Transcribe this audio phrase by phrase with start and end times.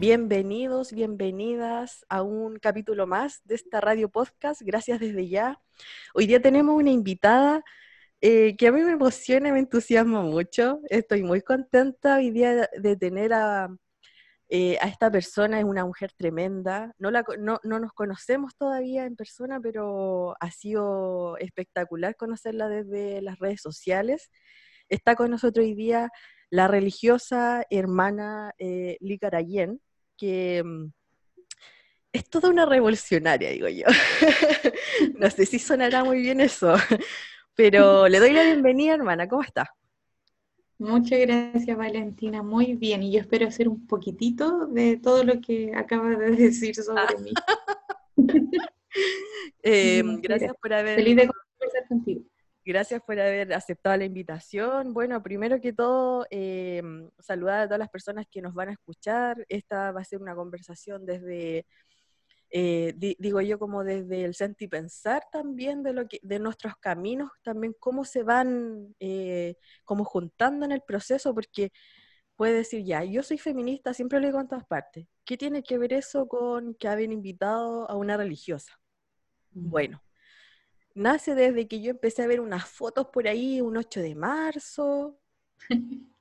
[0.00, 4.62] Bienvenidos, bienvenidas a un capítulo más de esta radio podcast.
[4.62, 5.60] Gracias desde ya.
[6.14, 7.62] Hoy día tenemos una invitada
[8.22, 10.80] eh, que a mí me emociona me entusiasma mucho.
[10.88, 13.68] Estoy muy contenta hoy día de tener a,
[14.48, 15.58] eh, esta persona.
[15.58, 16.94] Es una mujer tremenda.
[16.96, 23.20] No, la, no, no nos conocemos todavía en persona, pero ha sido espectacular conocerla desde
[23.20, 24.30] las redes sociales.
[24.88, 26.10] Está con nosotros hoy día
[26.48, 29.80] la religiosa hermana eh, Licarayen,
[30.20, 30.92] que mm,
[32.12, 33.86] es toda una revolucionaria, digo yo.
[35.18, 36.74] no sé si sonará muy bien eso,
[37.54, 39.26] pero le doy la bienvenida, hermana.
[39.28, 39.70] ¿Cómo está?
[40.78, 42.42] Muchas gracias, Valentina.
[42.42, 43.02] Muy bien.
[43.02, 47.32] Y yo espero hacer un poquitito de todo lo que acaba de decir sobre mí.
[49.62, 50.96] eh, gracias por haber...
[50.96, 52.22] Feliz de conversar contigo.
[52.70, 54.94] Gracias por haber aceptado la invitación.
[54.94, 56.80] Bueno, primero que todo, eh,
[57.18, 59.44] saludar a todas las personas que nos van a escuchar.
[59.48, 61.66] Esta va a ser una conversación desde,
[62.48, 66.76] eh, digo yo, como desde el sentir y pensar también de, lo que, de nuestros
[66.76, 71.72] caminos, también cómo se van eh, como juntando en el proceso, porque
[72.36, 75.08] puede decir, ya, yo soy feminista, siempre lo digo en todas partes.
[75.24, 78.78] ¿Qué tiene que ver eso con que habían invitado a una religiosa?
[79.50, 80.00] Bueno,
[80.94, 85.18] nace desde que yo empecé a ver unas fotos por ahí, un 8 de marzo,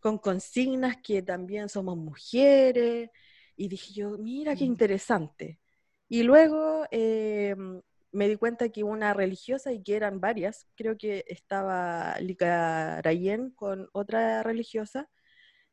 [0.00, 3.10] con, consignas que también somos mujeres,
[3.56, 5.60] y dije yo, mira qué interesante.
[6.08, 7.54] Y luego eh,
[8.12, 13.88] me di cuenta que una religiosa, y que eran varias, creo que estaba Licarayen con
[13.92, 15.08] otra religiosa,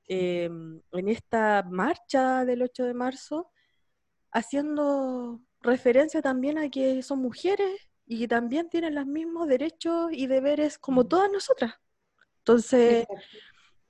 [0.07, 3.51] em, en esta marcha del 8 de marzo,
[4.31, 10.27] haciendo referencia también a que son mujeres y que también tienen los mismos derechos y
[10.27, 11.75] deberes como todas nosotras.
[12.39, 13.05] Entonces,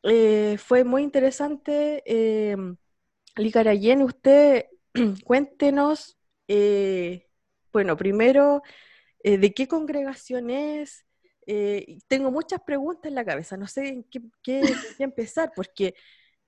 [0.04, 2.04] eh, fue muy interesante.
[2.06, 2.56] Eh,
[3.38, 4.66] Licarayen, usted
[5.24, 7.28] cuéntenos, eh,
[7.72, 8.62] bueno, primero,
[9.24, 11.06] eh, ¿de qué congregación es?
[12.08, 14.62] tengo muchas preguntas en la cabeza, no sé en qué, qué
[15.00, 15.96] empezar, porque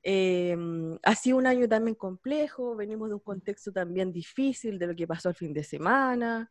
[0.03, 4.95] Em, ha sido un año también complejo, venimos de un contexto también difícil de lo
[4.95, 6.50] que pasó el fin de semana.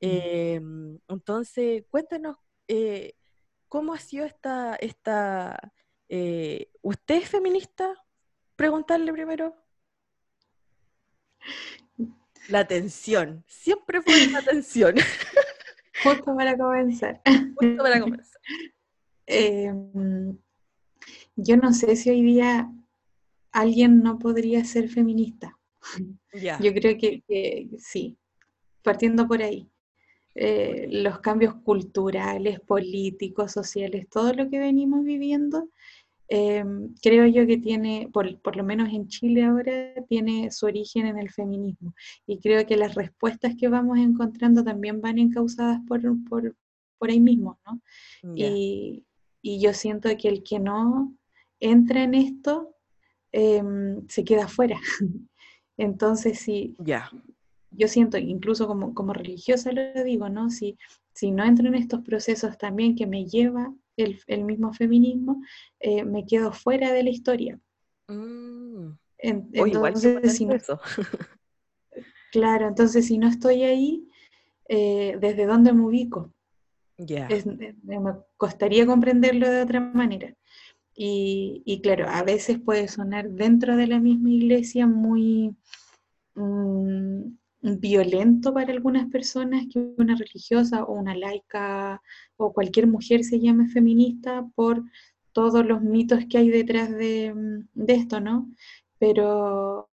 [0.00, 3.14] Em, entonces, cuéntanos, eh,
[3.68, 4.76] ¿cómo ha sido esta...
[4.76, 5.72] esta
[6.08, 7.94] eh, ¿Usted es feminista?
[8.56, 9.54] Preguntarle primero.
[12.48, 14.94] La atención, siempre fue la atención.
[16.02, 17.20] Justo para comenzar.
[17.56, 18.40] Justo para comenzar.
[21.40, 22.68] Yo no sé si hoy día
[23.52, 25.56] alguien no podría ser feminista.
[26.32, 28.18] Yo creo que, sí,
[28.82, 29.70] partiendo por ahí.
[30.34, 35.68] Eh, los cambios culturales, políticos, sociales, todo lo que venimos viviendo,
[36.28, 36.64] eh,
[37.00, 41.30] creo yo que tiene, por, lo menos en Chile ahora, tiene su origen en el
[41.30, 41.94] feminismo.
[42.26, 46.56] Y creo que las respuestas que vamos encontrando también van encausadas por, por,
[46.98, 47.80] por ahí mismo, ¿no?
[48.34, 49.04] Y,
[49.40, 51.14] y yo siento que el que no
[51.60, 52.74] entra en esto,
[53.32, 54.78] em, se queda fuera.
[55.76, 57.10] Entonces, si ya
[57.70, 60.50] yo siento, incluso como, como religiosa lo digo, ¿no?
[60.50, 60.78] Si,
[61.12, 65.42] si no entro en estos procesos también que me lleva el, mismo feminismo,
[65.80, 67.58] eh, me quedo fuera de la historia.
[68.08, 68.92] Mm.
[69.18, 70.80] entonces, si eso.
[72.32, 74.08] claro, entonces si no estoy ahí,
[74.68, 76.32] eh, ¿desde dónde me ubico?
[76.96, 77.28] Ya.
[77.84, 77.98] me
[78.36, 80.34] costaría comprenderlo de otra manera.
[81.00, 85.54] Y, claro, a veces puede sonar dentro de la misma iglesia muy
[86.34, 87.20] mm,
[87.62, 92.02] violento para algunas personas que una religiosa o una laica
[92.36, 94.82] o cualquier mujer se llame feminista por
[95.32, 98.50] todos los mitos que hay detrás de, mm, esto, ¿no?
[98.98, 99.88] Pero,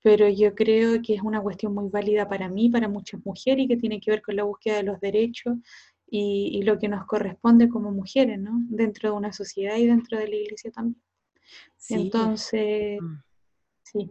[0.00, 3.68] pero yo creo que es una cuestión muy válida para mí, para muchas mujeres y
[3.68, 5.58] que tiene que ver con la búsqueda de los derechos
[6.08, 8.52] y, lo que nos corresponde como mujeres, ¿no?
[8.68, 11.02] Dentro de una sociedad y dentro de la iglesia también.
[11.90, 13.22] Entonces, mm.
[13.82, 14.10] sí,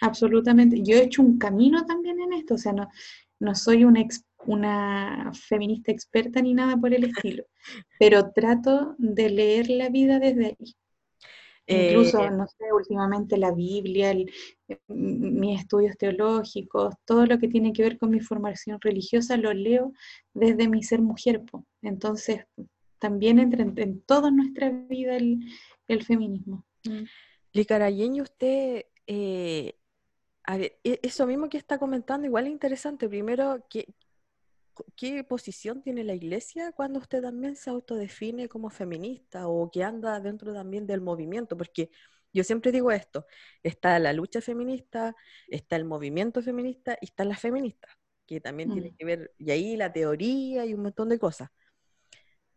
[0.00, 0.82] absolutamente.
[0.82, 2.88] Yo he hecho un camino también en esto, o sea, no,
[3.40, 4.04] no soy una,
[4.46, 7.44] una feminista experta ni nada por el estilo,
[7.98, 10.76] pero trato de leer la vida desde ahí.
[11.66, 17.72] Incluso, eh, no sé, últimamente la Biblia, eh, mis estudios teológicos, todo lo que tiene
[17.72, 19.92] que ver con mi formación religiosa lo leo
[20.34, 21.42] desde mi ser mujer.
[21.82, 22.44] Entonces,
[22.98, 26.64] también entra en, toda nuestra vida el, feminismo.
[26.84, 27.04] Mm.
[27.52, 29.74] Licarayeño, usted, eh,
[30.48, 33.08] e, eso mismo que está comentando, igual es interesante.
[33.08, 33.94] Primero, que
[34.96, 40.20] ¿qué posición tiene la iglesia cuando usted también se autodefine como feminista o que anda
[40.20, 41.56] dentro también del movimiento?
[41.56, 41.90] Porque
[42.34, 43.26] Yo siempre digo esto,
[43.62, 45.14] está la lucha feminista,
[45.48, 47.92] está el movimiento feminista y están las feministas,
[48.26, 48.96] que también tiene Mm.
[48.96, 51.50] que ver, y ahí la teoría y un montón de cosas.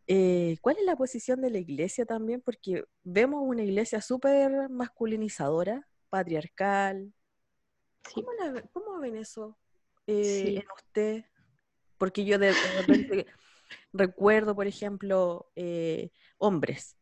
[0.07, 2.41] Eh, ¿cuál es la posición de la iglesia también?
[2.41, 7.11] Porque vemos una iglesia súper masculinizadora, patriarcal.
[8.07, 8.13] Sí.
[8.13, 9.57] ¿Cómo, la- cómo ven eso
[10.07, 10.57] eh, Sí.
[10.57, 11.25] en usted?
[11.97, 13.25] Porque yo de, de repente
[13.93, 16.97] recuerdo, por ejemplo, eh, hombres,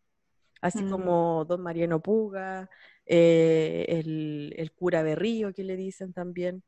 [0.61, 0.89] así Mm.
[0.91, 2.69] como don Mariano Puga,
[3.05, 6.63] eh, el, el cura Berrío que le dicen también.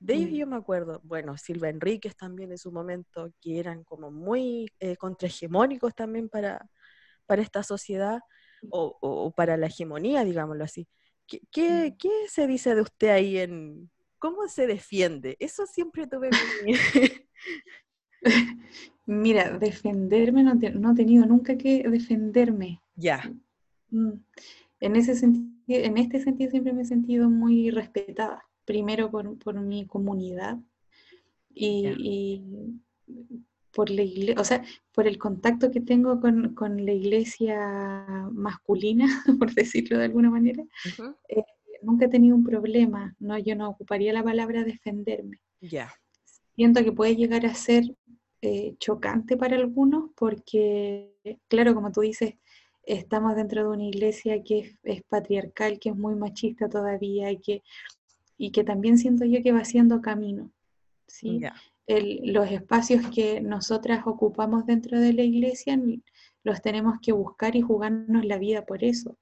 [0.00, 0.36] De ellos Mm.
[0.38, 4.96] yo me acuerdo, bueno, Silva Enríquez también en su momento, que eran como muy eh,
[4.96, 6.68] contrahegemónicos también para,
[7.26, 8.20] para esta sociedad
[8.70, 10.88] o, o para la hegemonía, digámoslo así.
[11.26, 11.98] ¿Qué, qué, Mm.
[11.98, 13.90] qué se dice de usted ahí en...
[14.18, 15.36] ¿Cómo se defiende?
[15.40, 16.72] Eso siempre tuve mi...
[19.06, 22.80] Mira, defenderme no, te- no he tenido nunca que defenderme.
[22.96, 23.22] ya,
[23.90, 24.12] Mm.
[24.80, 28.44] En ese sentido, en este sentido siempre me he sentido muy respetada.
[28.64, 30.58] Primero por, por mi comunidad
[31.54, 32.42] y,
[33.72, 34.62] por la iglesia, o sea,
[34.92, 39.06] por el contacto que tengo con, con la iglesia masculina,
[39.38, 40.64] por decirlo de alguna manera.
[40.84, 41.14] ujú,
[41.82, 45.38] Nunca he tenido un problema, no, yo no ocuparía la palabra defenderme.
[45.60, 45.90] ya,
[46.58, 47.84] siento que puede llegar a ser
[48.42, 51.14] eh, chocante para algunos porque,
[51.46, 52.34] claro, como tú dices,
[52.84, 57.38] estamos dentro de una iglesia que es, es patriarcal, que es muy machista todavía y
[57.38, 57.62] que,
[58.36, 60.50] y que también siento yo que va haciendo camino.
[61.06, 61.38] ¿sí?
[61.86, 65.80] El- los espacios que nosotras ocupamos dentro de la iglesia
[66.42, 69.16] los tenemos que buscar y jugarnos la vida por eso,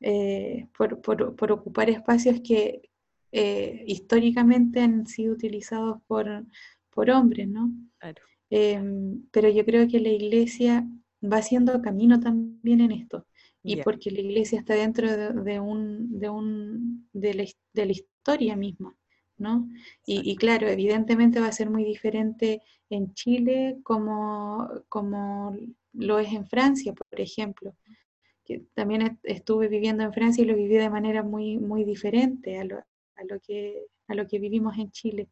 [0.00, 2.89] eh, por, por- por ocupar espacios que
[3.32, 6.44] eh, históricamente han sido utilizados por,
[6.90, 7.72] por hombres, ¿no?
[7.98, 10.86] claro, Em, pero yo creo que la iglesia
[11.22, 13.26] va haciendo camino también en esto,
[13.64, 17.44] y porque la iglesia está dentro de, de un, de, un, de, la,
[17.74, 18.96] de la historia misma,
[19.38, 19.68] ¿no?
[20.06, 25.56] Y, y claro, evidentemente va a ser muy diferente en Chile como, como
[25.92, 27.74] lo es en Francia, por ejemplo,
[28.44, 32.58] que también est- estuve viviendo en Francia y lo viví de manera muy, muy diferente
[32.58, 32.80] a lo,
[33.20, 35.28] a lo que, a lo que vivimos en Chile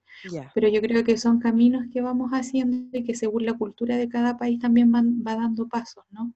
[0.55, 4.09] pero yo creo que son caminos que vamos haciendo y que según la cultura de
[4.09, 6.33] cada país también van, va dando pasos, ¿no?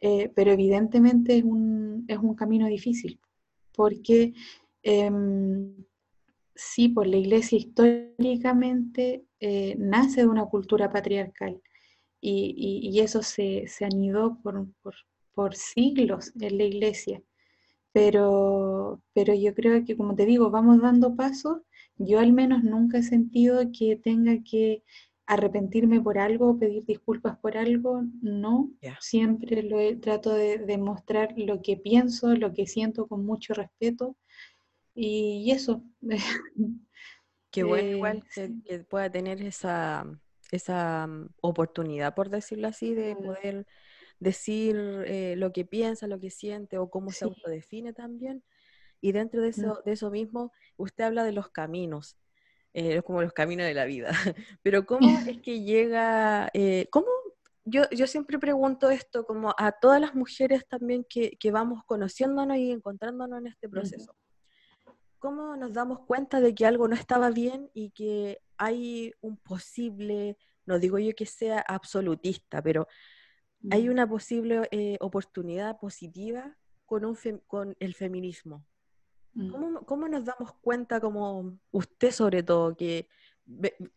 [0.00, 3.20] Eh, pero evidentemente es un, es un camino difícil,
[3.74, 4.32] porque
[4.82, 5.74] em,
[6.54, 11.60] sí, por la iglesia históricamente eh, nace de una cultura patriarcal
[12.20, 14.94] y, y- y eso se, se anidó por, por,
[15.34, 17.22] por siglos en la iglesia.
[17.92, 21.58] Pero, pero yo creo que, como te digo, vamos dando pasos.
[21.98, 24.82] Yo al menos nunca he sentido que tenga que
[25.26, 28.02] arrepentirme por algo pedir disculpas por algo.
[28.22, 33.24] No, siempre lo he- trato de, de mostrar lo que pienso, lo que siento con
[33.26, 34.16] mucho respeto.
[34.94, 35.84] Y, eso.
[37.50, 38.54] Qué bueno Eh, igual que,
[38.88, 40.04] pueda tener esa,
[40.50, 43.34] esa mm, oportunidad, por decirlo así, de Mm.
[44.22, 44.76] Decir
[45.06, 47.24] eh, lo que piensa, lo que siente o cómo se Sí.
[47.24, 48.42] autodefine también.
[49.00, 52.16] Y dentro de eso, de eso mismo, usted habla de los caminos,
[52.72, 54.10] eh, como los caminos de la vida.
[54.62, 55.08] Pero ¿cómo es
[55.44, 57.08] que llega, eh, cómo,
[57.64, 62.56] yo, yo siempre pregunto esto como a todas las mujeres también que, que vamos conociéndonos
[62.58, 64.14] y encontrándonos en este proceso.
[65.18, 70.36] ¿Cómo nos damos cuenta de que algo no estaba bien y que hay un posible,
[70.64, 72.86] no digo yo que sea absolutista, pero
[73.70, 73.92] hay Mm.
[73.92, 78.64] una posible eh, oportunidad positiva con, un fem- con el feminismo?
[79.34, 79.50] Mm.
[79.50, 83.08] ¿Cómo, cómo nos damos cuenta, como usted sobre todo, que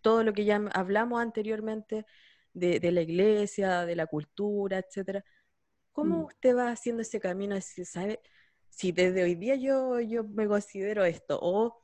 [0.01, 2.05] todo lo que ya hablamos anteriormente
[2.53, 5.23] de, de la iglesia, de la cultura, etcétera,
[5.91, 6.25] ¿cómo Mm.
[6.25, 7.55] usted va haciendo ese camino?
[7.55, 8.19] decir, ¿sabe?
[8.69, 11.81] Si desde hoy día yo, yo me considero esto, o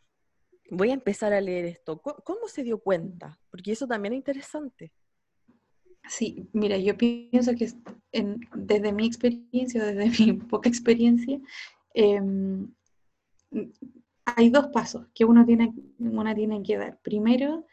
[0.71, 3.39] voy a empezar a leer esto, ¿cómo, cómo se dio cuenta?
[3.49, 4.93] Porque eso también es interesante.
[6.11, 7.69] Sí, mira, yo pienso que
[8.11, 11.39] en- desde mi experiencia, desde mi poca experiencia,
[11.93, 12.67] em,
[14.25, 15.73] hay dos pasos que uno tiene,
[16.35, 16.99] tiene que dar.
[17.01, 17.65] Primero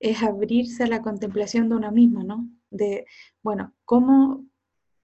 [0.00, 2.48] es abrirse a la contemplación de uno mismo, ¿no?
[2.70, 3.06] De,
[3.44, 4.44] bueno, ¿cómo,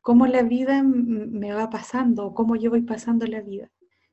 [0.00, 3.70] cómo la vida me va pasando, cómo yo voy pasando la vida,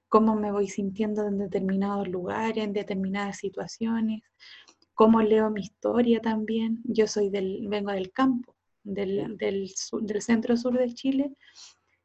[0.09, 4.21] cómo me voy sintiendo en determinados lugares, en determinadas situaciones,
[4.93, 6.81] cómo leo mi historia también.
[6.83, 8.55] Yo soy del, vengo del campo.
[8.93, 11.31] Del, del, sur- del centro sur de Chile,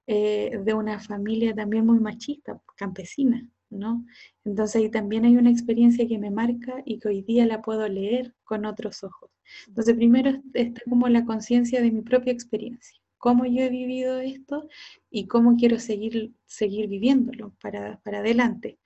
[0.07, 4.05] eh, de una familia también muy machista, campesina, ¿no?
[4.45, 7.89] Entonces ahí también hay una experiencia que me marca y que hoy día la puedo
[7.89, 9.31] leer con otros ojos.
[9.67, 14.69] Entonces primero está como la conciencia de mi propia experiencia, cómo yo he vivido esto
[15.11, 18.79] y cómo quiero seguir, seguir viviéndolo para, adelante.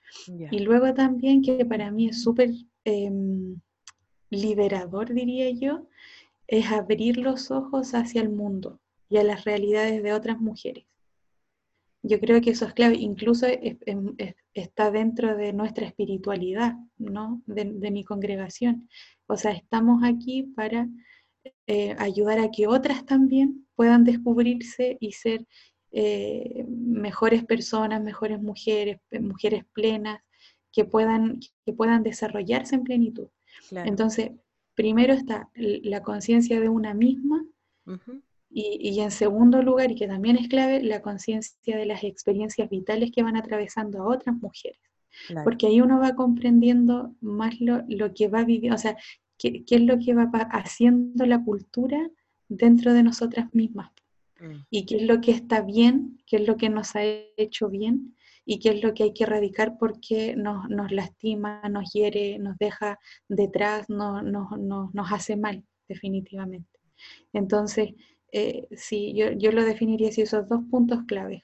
[0.53, 2.51] Y luego también que para mí es súper
[2.85, 3.61] em,
[4.31, 5.89] liberador, diría yo,
[6.49, 10.87] es abrir los ojos hacia el mundo y a las realidades de otras mujeres.
[12.03, 13.47] Yo creo que eso es clave, incluso
[14.55, 17.43] está dentro de nuestra espiritualidad, ¿no?
[17.47, 18.89] De, mi congregación.
[19.27, 20.89] O sea, estamos aquí para
[21.67, 25.47] eh, ayudar a que otras también puedan descubrirse y ser
[25.91, 30.21] eh, mejores personas, mejores mujeres, mujeres plenas,
[30.73, 33.29] que puedan, que puedan desarrollarse en plenitud.
[33.71, 34.31] Entonces,
[34.79, 37.45] primero está la conciencia de una misma
[38.49, 43.11] y, en segundo lugar, y que también es clave, la conciencia de las experiencias vitales
[43.11, 44.79] que van atravesando a otras mujeres.
[45.43, 48.97] Porque ahí uno va comprendiendo más lo, que va viviendo, o sea,
[49.37, 52.09] qué, es lo que va haciendo la cultura
[52.49, 53.91] dentro de nosotras mismas.
[54.39, 54.61] Mm.
[54.71, 57.03] Y qué es lo que está bien, qué es lo que nos ha
[57.37, 58.15] hecho bien
[58.51, 62.57] y qué es lo que hay que erradicar porque nos, nos lastima, nos hiere, nos
[62.57, 66.81] deja detrás, no, nos hace mal, definitivamente.
[67.35, 67.91] Entonces,
[68.33, 71.43] eh, sí, yo, yo, lo definiría así, esos dos puntos claves.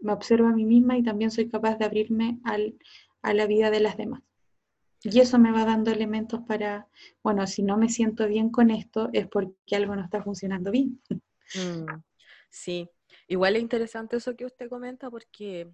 [0.00, 2.76] Me observo a mí misma y también soy capaz de abrirme al,
[3.22, 4.20] a la vida de las demás.
[5.04, 6.88] Y eso me va dando elementos para,
[7.22, 11.00] bueno, si no me siento bien con esto es porque algo no está funcionando bien.
[11.54, 12.02] Mm,
[12.48, 12.90] sí,
[13.28, 15.70] igual es interesante eso que usted comenta porque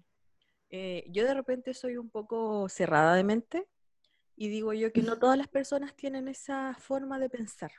[0.69, 3.67] eh, yo de repente soy un poco cerrada de mente
[4.35, 7.71] y digo yo que no todas las personas tienen esa forma de pensar.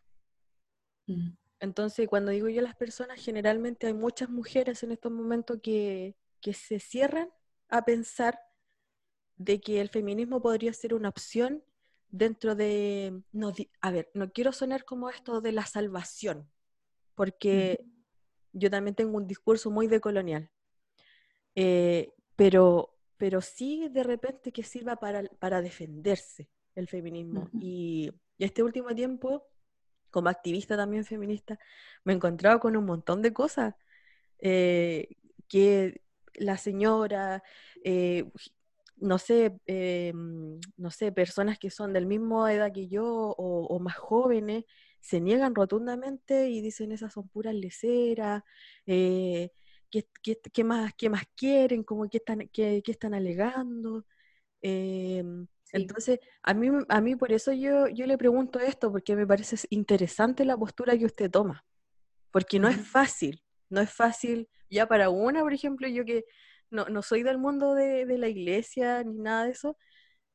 [1.06, 1.30] Mm.
[1.60, 6.52] Entonces, cuando digo yo las personas, generalmente hay muchas mujeres en estos momentos que, que
[6.52, 7.30] se cierran
[7.68, 8.38] a pensar
[9.36, 11.64] de que el feminismo podría ser una opción
[12.10, 16.50] dentro de, no, a ver, no quiero sonar como esto de la salvación,
[17.14, 17.84] porque
[18.52, 20.50] yo también tengo un discurso muy decolonial.
[21.54, 27.50] Eh, pero, pero sí de repente que sirva para, defenderse el feminismo.
[27.60, 29.42] y, este último tiempo,
[30.12, 31.58] como activista también feminista,
[32.04, 33.74] me he encontrado con un montón de cosas
[34.38, 35.08] eh,
[35.48, 36.02] que
[36.34, 37.42] la señora,
[37.82, 38.30] eh,
[38.98, 43.96] no sé, eh, no sé, personas que son del mismo edad que yo o, más
[43.96, 44.64] jóvenes,
[45.00, 48.44] se niegan rotundamente y dicen esas son puras leceras,
[49.90, 54.04] qué, más, qué más quieren, como qué están, qué, están alegando.
[54.62, 59.26] Em, entonces, a mí, a mí por eso yo, yo le pregunto esto, porque me
[59.26, 61.64] parece interesante la postura que usted toma,
[62.30, 66.24] porque no es fácil, no es fácil, ya para una, por ejemplo, yo que
[66.70, 69.76] no, soy del mundo de, la iglesia ni nada de eso,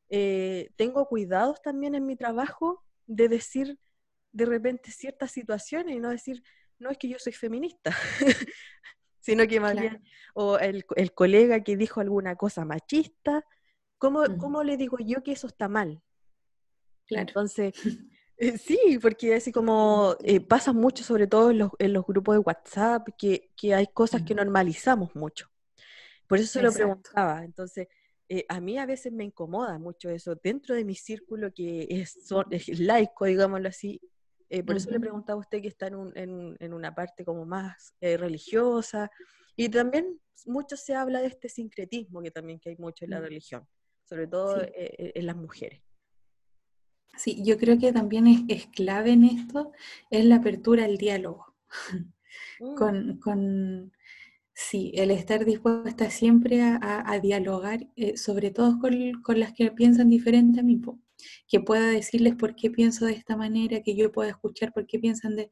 [0.09, 3.79] eh, tengo cuidados también en mi trabajo de decir
[4.31, 6.43] de repente ciertas situaciones y no decir,
[6.79, 7.95] no es que yo soy feminista,
[9.23, 10.03] sino que más bien,
[10.33, 13.45] o el, colega que dijo alguna cosa machista,
[13.97, 16.03] ¿cómo, ¿cómo, le digo yo que eso está mal?
[17.07, 17.73] Entonces,
[18.37, 22.35] eh, sí, porque así como eh, pasa mucho, sobre todo en los, en los grupos
[22.35, 25.49] de WhatsApp, que, que hay cosas que normalizamos mucho.
[26.27, 27.45] Por eso se lo preguntaba.
[27.45, 27.87] Entonces,
[28.27, 30.35] eh, a mí a veces me incomoda mucho eso.
[30.35, 32.17] Dentro de mi círculo que es,
[32.51, 34.01] es laico, digámoslo así,
[34.53, 38.17] eh, por eso le preguntaba a usted que está en, una parte como más eh,
[38.17, 39.09] religiosa.
[39.55, 43.19] Y también mucho se habla de este sincretismo que también que hay mucho en la
[43.19, 43.23] mm.
[43.23, 43.67] religión,
[44.03, 45.81] sobre todo eh, en las mujeres.
[47.17, 49.71] Sí, yo creo que también es, clave en esto,
[50.11, 51.55] es la apertura al diálogo.
[52.59, 53.19] Mm.
[53.19, 53.91] con,
[54.55, 60.59] sí, el estar dispuesta siempre a, dialogar, sobre todo con, con, las que piensan diferente
[60.59, 60.77] a mí
[61.47, 64.99] que pueda decirles por qué pienso de esta manera, que yo pueda escuchar por qué
[64.99, 65.51] piensan de...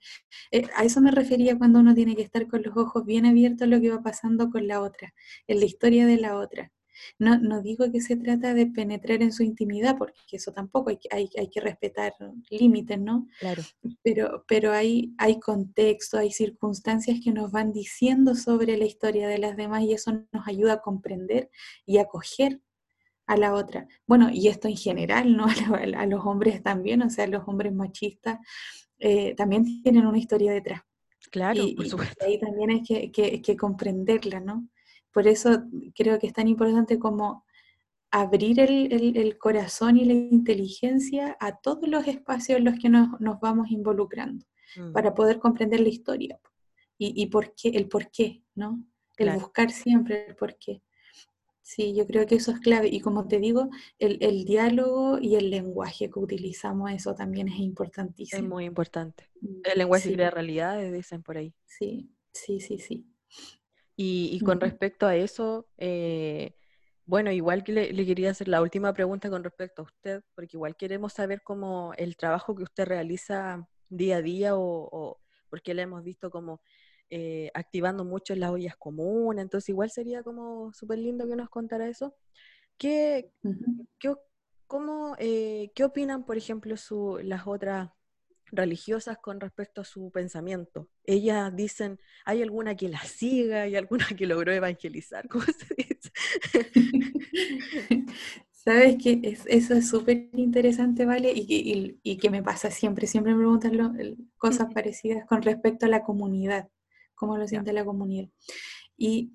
[0.51, 3.63] Eh, a eso me refería cuando uno tiene que estar con los ojos bien abiertos
[3.63, 5.13] a lo que va pasando con la otra,
[5.47, 6.71] en la historia de la otra.
[7.19, 10.99] No, no digo que se trata de penetrar en su intimidad, porque eso tampoco hay,
[11.11, 12.13] hay, hay que respetar
[12.49, 13.27] límites, ¿no?
[13.39, 13.63] Claro.
[14.03, 19.37] Pero, pero hay, hay contexto, hay circunstancias que nos van diciendo sobre la historia de
[19.37, 21.49] las demás y eso nos ayuda a comprender
[21.85, 22.61] y acoger
[23.31, 23.88] a la otra.
[24.05, 25.45] Bueno, y esto en general, ¿no?
[25.97, 28.39] A, los hombres también, o sea, los hombres machistas
[29.00, 30.81] eh, también tienen una historia detrás.
[31.31, 32.25] Claro, y, por supuesto.
[32.25, 34.67] ahí también hay que, comprenderla, ¿no?
[35.13, 35.63] Por eso
[35.95, 37.45] creo que es tan importante como
[38.11, 43.07] abrir el, corazón y la inteligencia a todos los espacios en los que nos,
[43.41, 44.45] vamos involucrando,
[44.75, 44.91] mm.
[44.91, 46.38] para poder comprender la historia
[46.97, 48.83] y, por qué, el por qué, ¿no?
[49.15, 50.83] El buscar siempre el por qué.
[51.62, 52.89] Sí, yo creo que eso es clave.
[52.89, 58.41] Y como te digo, el, diálogo y el lenguaje que utilizamos, eso también es importantísimo.
[58.41, 59.30] Es muy importante.
[59.41, 61.53] Mm, el lenguaje y la realidad, dicen por ahí.
[61.65, 63.06] Sí, Sí, sí, sí.
[63.96, 66.56] Y, con respecto a eso, eh,
[67.06, 70.75] bueno, igual que le, quería hacer la última pregunta con respecto a usted, porque igual
[70.75, 76.03] queremos saber cómo el trabajo que usted realiza día a día o, porque le hemos
[76.03, 76.62] visto como
[77.12, 81.88] eh, activando mucho las ollas comunes, entonces igual sería como súper lindo que nos contara
[81.88, 82.15] eso.
[82.77, 83.32] ¿Qué,
[84.00, 84.15] qué,
[84.68, 87.91] cómo, eh, ¿Qué opinan, por ejemplo, su, las otras
[88.51, 90.89] religiosas con respecto a su pensamiento.
[91.06, 93.63] Ellas dicen, ¿hay alguna que la siga?
[93.63, 95.27] ¿Hay alguna que logró evangelizar?
[95.30, 96.12] ¿Cómo se dice?
[98.51, 101.34] Sabes que eso es súper interesante, ¿vale?
[101.36, 106.03] Y, y, que me pasa siempre, siempre me preguntan cosas parecidas con respecto a la
[106.03, 106.70] comunidad,
[107.21, 108.29] cómo lo siente la comunidad.
[108.97, 109.31] Y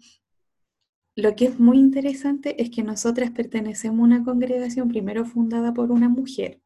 [1.14, 5.92] lo que es muy interesante es que nosotras pertenecemos a una congregación primero fundada por
[5.92, 6.60] una mujer,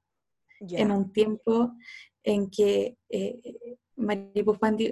[0.61, 1.75] en un tiempo
[2.23, 3.39] en que eh,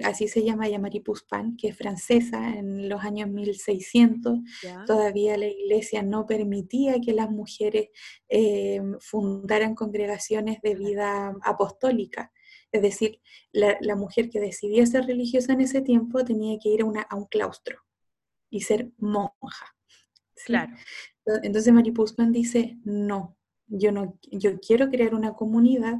[0.03, 4.39] así se llama ya Maripuspan, que es francesa, en los años 1600,
[4.85, 7.89] todavía la iglesia no permitía que las mujeres
[8.29, 12.31] eh, fundaran congregaciones de vida apostólica.
[12.71, 13.19] Es decir,
[13.51, 17.15] la, mujer que decidía ser religiosa en ese tiempo tenía que ir a, una, a
[17.15, 17.79] un claustro
[18.49, 19.75] y ser monja.
[20.45, 20.73] Claro.
[21.43, 25.99] Entonces Maripuspan dice, no, yo no, yo quiero crear una comunidad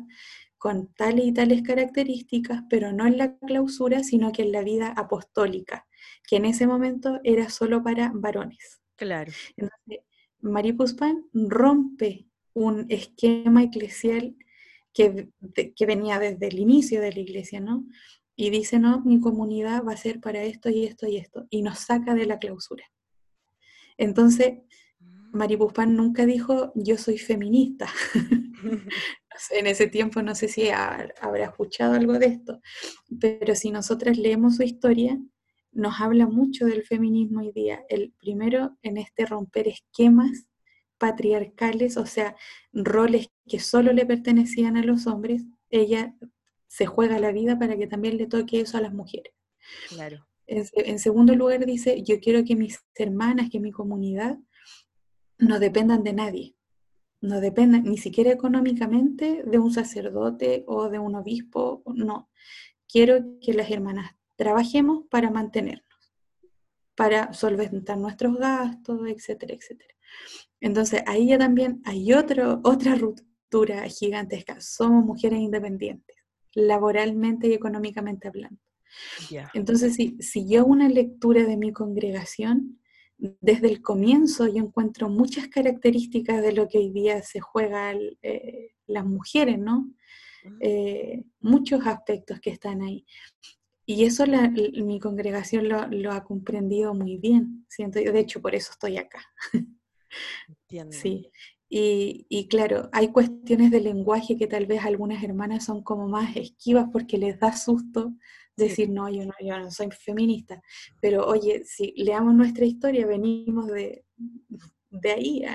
[0.57, 4.93] con tales y tales características, pero no en la clausura, sino que en la vida
[4.95, 5.87] apostólica,
[6.27, 8.81] que en ese momento era solo para varones.
[8.97, 9.31] Claro.
[9.55, 10.05] Entonces,
[10.41, 14.35] Maripuspan rompe un esquema eclesial
[14.99, 17.85] que, que, venía desde el inicio de la iglesia, ¿no?
[18.35, 21.61] Y dice, no, mi comunidad va a ser para esto y esto y esto, y
[21.61, 22.83] nos saca de la clausura.
[23.97, 24.59] Entonces,
[24.99, 25.37] mm.
[25.37, 27.87] Maripuspan nunca dijo, yo soy feminista.
[29.51, 32.59] en ese tiempo no sé si habrá escuchado algo de esto,
[33.21, 35.17] pero si nosotras leemos su historia,
[35.71, 37.83] nos habla mucho del feminismo hoy día.
[37.87, 40.49] El primero en este romper esquemas
[40.99, 42.35] patriarcales, o sea,
[42.73, 46.15] roles que solo le pertenecían a los hombres, ella
[46.67, 49.33] se juega la vida para que también le toque eso a las mujeres.
[49.89, 50.27] Claro.
[50.45, 54.37] En, segundo lugar dice, yo quiero que mis hermanas, que mi comunidad
[55.37, 56.55] no dependan de nadie
[57.21, 62.29] no depende ni siquiera económicamente de un sacerdote o de un obispo, no.
[62.87, 66.13] Quiero que las hermanas trabajemos para mantenernos,
[66.95, 69.93] para solventar nuestros gastos, etcétera, etcétera.
[70.61, 74.59] Entonces, ahí ya también hay otro, otra ruptura gigantesca.
[74.59, 76.15] Somos mujeres independientes,
[76.53, 78.59] laboralmente y económicamente hablando.
[79.53, 82.79] Entonces, si, si yo una lectura de mi congregación,
[83.19, 88.71] desde el comienzo yo encuentro muchas características de lo que hoy día se juega eh,
[88.87, 89.91] las mujeres, ¿no?
[90.61, 93.05] Eh, muchos aspectos que están ahí.
[93.85, 94.23] Y eso
[94.83, 97.65] mi congregación lo, ha comprendido muy bien.
[97.67, 99.19] Siento, de hecho, por eso estoy acá.
[100.47, 100.95] Entiendo.
[100.95, 101.31] Sí.
[101.71, 106.35] Y, y, claro, hay cuestiones de lenguaje que tal vez algunas hermanas son como más
[106.35, 108.13] esquivas porque les da susto
[108.59, 110.61] decir, no yo, no, yo no soy feminista,
[111.01, 114.03] pero oye, si leamos nuestra historia, venimos de,
[114.89, 115.45] de ahí,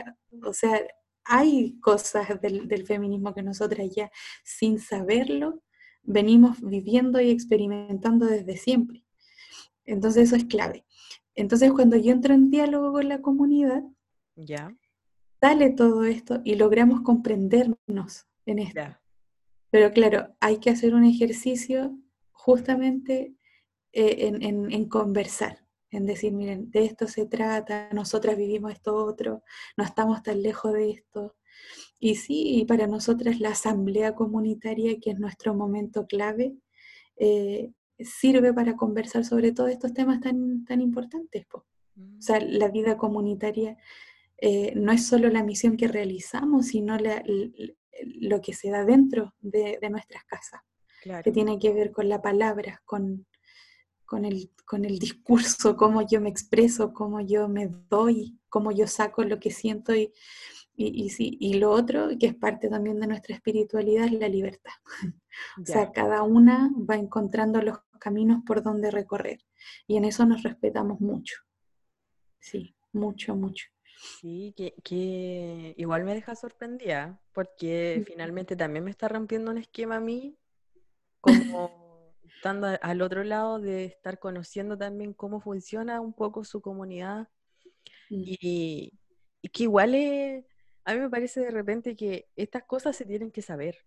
[0.42, 0.80] o sea,
[1.24, 4.10] hay cosas del, del, feminismo que nosotras ya,
[4.42, 5.62] sin saberlo,
[6.02, 9.04] venimos viviendo y experimentando desde siempre.
[9.86, 10.84] Entonces eso es clave.
[11.34, 13.82] Entonces cuando yo entro en diálogo con la comunidad,
[14.36, 14.76] ya.
[15.40, 18.96] sale todo esto y logramos comprendernos en esto.
[19.70, 21.98] Pero claro, hay que hacer un ejercicio
[22.32, 23.34] justamente
[23.92, 29.42] eh, en, conversar, en decir, miren, de esto se trata, nosotras vivimos esto otro,
[29.76, 31.36] no estamos tan lejos de esto.
[32.00, 36.54] Y sí, para nosotras la asamblea comunitaria, que es nuestro momento clave,
[37.16, 41.46] eh, sirve para conversar sobre todos estos temas tan, tan importantes.
[41.52, 41.64] O
[42.18, 42.44] sea, mm.
[42.50, 43.76] la vida comunitaria
[44.46, 46.96] eh, no es solo la misión que realizamos, sino
[48.20, 50.60] lo que se da dentro de nuestras casas
[51.22, 53.26] que tiene que ver con la palabra, con,
[54.04, 58.86] con, el, con el discurso, cómo yo me expreso, cómo yo me doy, cómo yo
[58.86, 60.12] saco lo que siento y,
[60.76, 64.72] y, y, lo otro, que es parte también de nuestra espiritualidad, es la libertad.
[65.60, 69.38] o sea, cada una va encontrando los caminos por donde recorrer
[69.86, 71.36] y en eso nos respetamos mucho.
[72.40, 73.66] Sí, mucho, mucho.
[73.96, 79.96] Sí, que, que igual me deja sorprendida, porque finalmente también me está rompiendo un esquema
[79.96, 80.36] a mí
[81.20, 87.28] como estando al otro lado de estar conociendo también cómo funciona un poco su comunidad
[88.10, 88.22] mm.
[88.24, 88.92] y,
[89.52, 89.94] que igual
[90.84, 93.78] a mí me parece de repente que estas cosas se tienen que saber.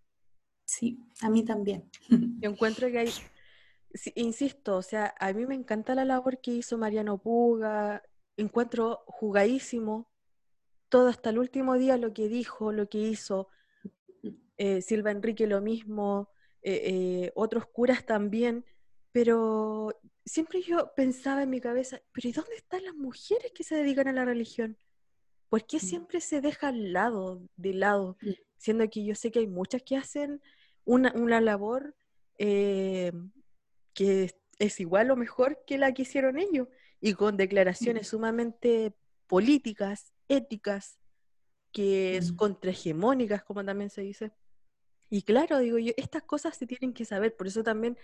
[0.65, 1.89] Sí, a mí también.
[2.09, 3.09] Yo encuentro que hay,
[4.15, 8.03] insisto, o sea, a mí me encanta la labor que hizo Mariano Puga,
[8.37, 10.09] encuentro jugadísimo
[10.89, 13.49] todo hasta el último día lo que dijo, lo que hizo.
[14.57, 16.29] Eh, Silva Enrique lo mismo,
[16.63, 18.65] eh, eh, otros curas también,
[19.11, 19.93] pero
[20.25, 24.07] siempre yo pensaba en mi cabeza, pero ¿y dónde están las mujeres que se dedican
[24.07, 24.77] a la religión?
[25.49, 25.81] ¿Por qué mm.
[25.81, 28.17] siempre se deja al lado, de lado?
[28.21, 28.31] Mm.
[28.57, 30.41] Siendo que yo sé que hay muchas que hacen
[30.85, 31.95] una, una labor
[32.39, 33.11] que
[34.59, 36.67] es igual o mejor que la que hicieron ellos,
[36.99, 38.93] y con declaraciones sumamente
[39.27, 40.99] políticas, éticas,
[41.71, 44.31] que es contrahegemónicas, como también se dice.
[45.09, 47.97] Y claro, digo yo, estas cosas se tienen que saber, por eso también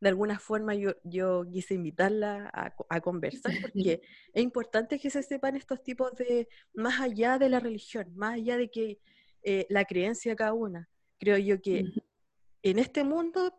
[0.00, 2.50] de alguna forma yo, yo quise invitarla
[2.88, 7.60] a, conversar, porque es importante que se sepan estos tipos de, más allá de la
[7.60, 9.00] religión, más allá de que
[9.42, 10.88] eh, la creencia de cada una.
[11.18, 11.84] Creo yo que
[12.62, 13.58] en este mundo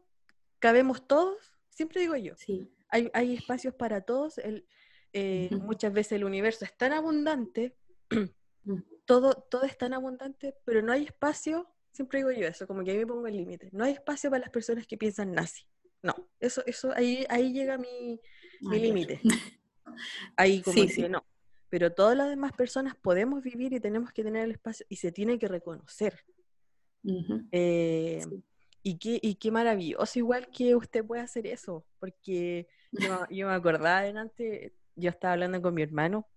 [0.59, 1.37] cabemos todos,
[1.69, 2.71] siempre digo yo, sí.
[2.89, 4.67] Hay, hay espacios para todos, el,
[5.13, 7.75] eh, muchas veces el universo es tan abundante,
[8.63, 8.75] mm.
[9.05, 12.91] todo, todo es tan abundante, pero no hay espacio Siempre digo yo eso, como que
[12.91, 13.69] ahí me pongo el límite.
[13.71, 15.65] No hay espacio para las personas que piensan nazi.
[16.03, 18.21] No, eso, eso, ahí, ahí llega mi,
[18.61, 19.19] mi límite.
[20.35, 21.25] Ahí como sí, no.
[21.69, 25.11] Pero todas las demás personas podemos vivir y tenemos que tener el espacio y se
[25.11, 26.23] tiene que reconocer.
[27.51, 28.23] Eh,
[28.83, 33.53] y, qué, y qué maravilloso, igual que usted puede hacer eso, porque yo, yo me
[33.53, 36.27] acordaba adelante, yo estaba hablando con mi hermano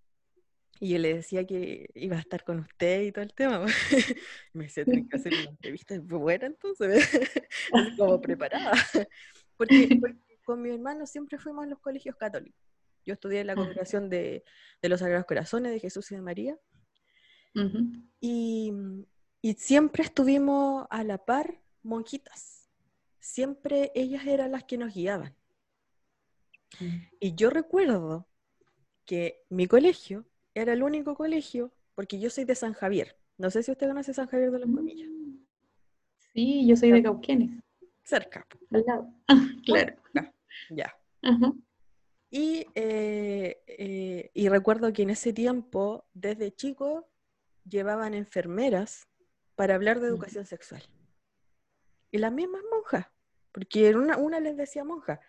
[0.83, 3.67] y yo le decía que iba a estar con usted y todo el tema.
[4.55, 7.07] me decía, tengo que hacer una entrevista buena entonces,
[7.99, 8.73] como preparada.
[9.59, 10.01] Porque,
[10.43, 12.59] con mi hermano siempre fuimos a los colegios católicos.
[13.05, 14.43] Yo estudié en la congregación de,
[14.81, 16.59] de los Sagrados Corazones de Jesús y de María.
[18.21, 18.73] y,
[19.43, 22.71] y siempre estuvimos a la par monjitas.
[23.19, 25.37] Siempre ellas eran las que nos guiaban.
[26.79, 26.97] Mm.
[27.19, 28.29] Y yo recuerdo
[29.05, 33.17] que mi colegio era el único colegio, porque yo soy de San Javier.
[33.39, 35.09] No sé si usted conoce San Javier de los Comillas.
[36.33, 37.51] Sí, yo soy de Cauquenes.
[38.05, 38.47] Cerca.
[38.71, 39.15] Al lado.
[39.65, 39.97] claro.
[40.71, 40.97] Ya.
[42.31, 47.09] Y, eh, eh, y recuerdo que en ese tiempo, desde chico,
[47.69, 49.09] llevaban enfermeras
[49.57, 50.83] para hablar de educación sexual.
[52.13, 53.07] Y las mismas monjas,
[53.53, 55.21] porque una, una les decía monja,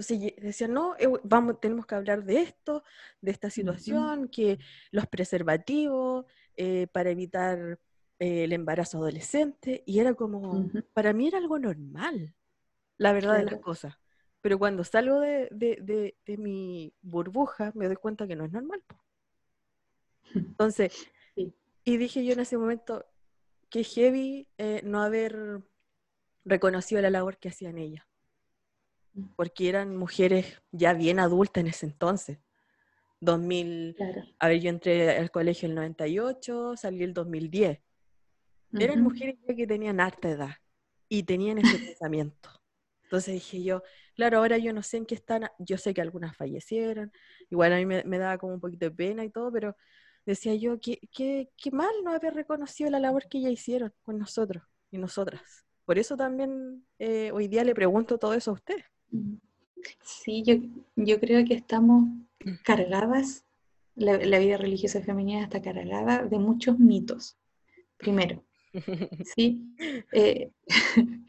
[0.00, 2.82] entonces decían, no, eh, vamos, tenemos que hablar de esto,
[3.20, 4.58] de esta situación, que
[4.90, 6.24] los preservativos
[6.56, 7.78] eh, para evitar
[8.18, 12.34] eh, el embarazo adolescente, y era como, para mí era algo normal,
[12.96, 13.94] la verdad de las cosas.
[14.40, 18.82] Pero cuando salgo de, de, de, mi burbuja, me doy cuenta que no es normal.
[20.34, 21.10] Entonces,
[21.84, 23.04] y dije yo en ese momento,
[23.68, 24.48] que heavy
[24.82, 25.62] no haber
[26.46, 28.09] reconocido la labor que hacían ellas
[29.36, 32.38] porque eran mujeres ya bien adultas en ese entonces.
[33.20, 33.96] 2000,
[34.38, 37.80] a ver, yo entré al colegio en el 98, salí el 2010.
[38.78, 40.54] Eran mujeres que tenían harta edad
[41.08, 42.50] y tenían ese pensamiento.
[43.04, 43.82] Entonces dije yo,
[44.14, 47.12] claro, ahora yo no sé en qué están, yo sé que algunas fallecieron,
[47.50, 49.76] igual a mí me, daba como un poquito de pena y todo, pero
[50.24, 54.18] decía yo, qué, qué, qué mal no haber reconocido la labor que ya hicieron con
[54.18, 55.66] nosotros y nosotras.
[55.84, 58.76] Por eso también eh, hoy día le pregunto todo eso a usted.
[60.02, 60.56] Sí, yo,
[60.96, 62.04] yo creo que estamos
[62.64, 63.44] cargadas,
[63.94, 67.36] la, vida religiosa femenina está cargada de muchos mitos.
[67.96, 68.44] Primero,
[69.36, 69.62] ¿sí?
[70.12, 70.50] Eh,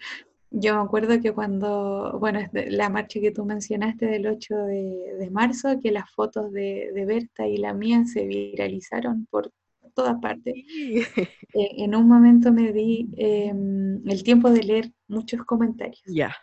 [0.51, 5.79] yo me acuerdo que cuando, bueno, la marcha que tú mencionaste del 8 de, marzo,
[5.81, 9.51] que las fotos de, Berta y la mía se viralizaron por
[9.93, 10.55] todas partes.
[11.53, 16.01] Eh, en un momento me di em, el tiempo de leer muchos comentarios.
[16.05, 16.33] Ya.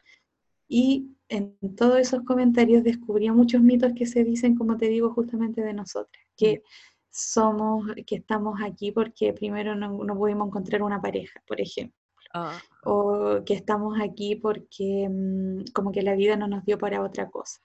[0.69, 5.63] Y en todos esos comentarios descubría muchos mitos que se dicen, como te digo, justamente
[5.63, 6.63] de nosotras, que
[7.11, 11.97] somos, que estamos aquí porque primero no, no pudimos encontrar una pareja, por ejemplo.
[12.35, 12.61] Ah.
[12.85, 17.29] O que estamos aquí porque mm, como que la vida no nos dio para otra
[17.29, 17.61] cosa.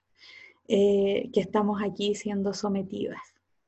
[0.68, 3.22] Eh, que estamos aquí siendo sometidas.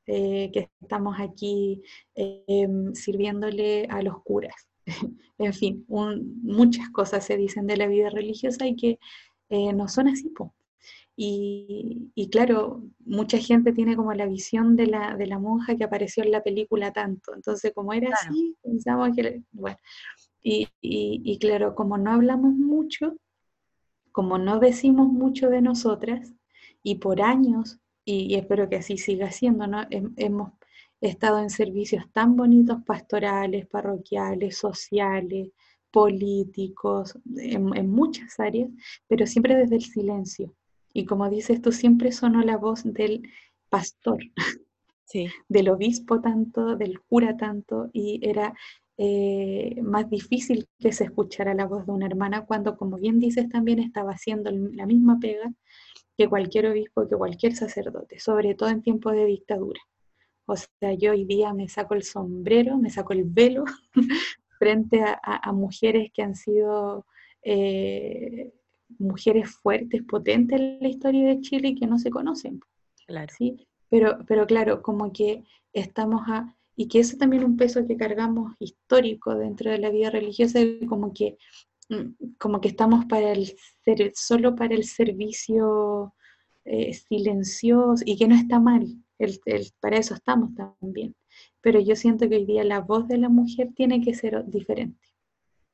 [0.06, 1.82] Eh, que estamos aquí
[2.14, 4.68] em, sirviéndole a los curas.
[5.38, 8.98] en fin, muchas cosas se dicen de la vida religiosa y que
[9.48, 10.32] eh, no son así.
[11.18, 16.22] Y, claro, mucha gente tiene como la visión de la, de la monja que apareció
[16.22, 17.34] en la película tanto.
[17.34, 19.78] Entonces, como era así, pensamos que, bueno,
[20.42, 23.16] y, y, claro, como no hablamos mucho,
[24.12, 26.34] como no decimos mucho de nosotras,
[26.82, 29.86] y por años, y, espero que así siga siendo, ¿no?
[29.90, 30.52] hemos
[31.00, 35.50] estado en servicios tan bonitos pastorales, parroquiales, sociales,
[35.96, 38.68] políticos, en, muchas áreas,
[39.08, 40.54] pero siempre desde el silencio.
[40.92, 43.22] Y como dices tú, siempre sonó la voz del
[43.70, 44.18] pastor,
[45.06, 45.26] sí.
[45.48, 48.52] del obispo tanto, del cura tanto, y era
[48.98, 53.48] eh, más difícil que se escuchara la voz de una hermana cuando, como bien dices,
[53.48, 55.50] también estaba haciendo la misma pega
[56.18, 59.80] que cualquier obispo, que cualquier sacerdote, sobre todo en tiempos de dictadura.
[60.44, 63.64] O sea, yo hoy día me saco el sombrero, me saco el velo
[64.58, 67.06] frente a, mujeres que han sido
[67.42, 68.52] eh,
[68.98, 72.60] mujeres fuertes, potentes en la historia de Chile y que no se conocen.
[73.06, 73.32] Claro.
[73.36, 73.66] ¿sí?
[73.88, 77.96] Pero, pero claro, como que estamos a, y que eso también es un peso que
[77.96, 81.36] cargamos histórico dentro de la vida religiosa, como que,
[81.88, 86.14] mm, como que estamos para el ser, solo para el servicio
[86.64, 88.86] eh, silencioso y que no está mal,
[89.18, 89.40] el,
[89.80, 91.14] para eso estamos también.
[91.66, 95.08] Pero yo siento que hoy día la voz de la mujer tiene que ser diferente.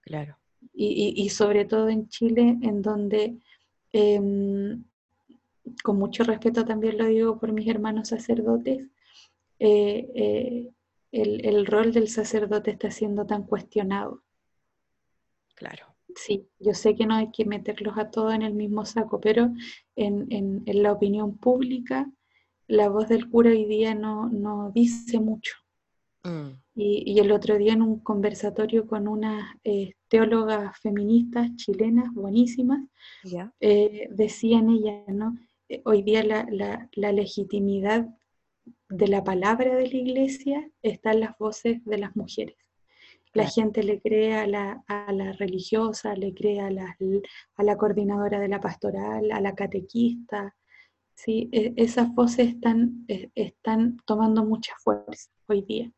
[0.00, 0.38] Claro.
[0.72, 3.36] Y, y, sobre todo en Chile, en donde,
[3.92, 4.84] em,
[5.84, 8.88] con mucho respeto también lo digo por mis hermanos sacerdotes,
[9.58, 10.70] eh, eh,
[11.10, 14.22] el, rol del sacerdote está siendo tan cuestionado.
[15.56, 15.88] Claro.
[16.16, 19.52] Sí, yo sé que no hay que meterlos a todos en el mismo saco, pero
[19.94, 22.10] en, la opinión pública
[22.66, 25.61] la voz del cura hoy día no, dice mucho.
[26.24, 26.50] Mm.
[26.74, 32.80] Y, el otro día en un conversatorio con unas eh, teólogas feministas chilenas buenísimas,
[33.60, 35.36] eh, decían ellas, ¿no?
[35.68, 38.06] Eh, hoy día la, la, la, legitimidad
[38.88, 42.56] de la palabra de la iglesia están las voces de las mujeres.
[43.34, 44.84] La gente le cree a la,
[45.38, 46.96] religiosa, le cree a la,
[47.56, 50.54] a la, coordinadora de la pastoral, a la catequista.
[51.14, 51.48] ¿sí?
[51.50, 55.90] E, esas voces están, e, están tomando mucha fuerza hoy día.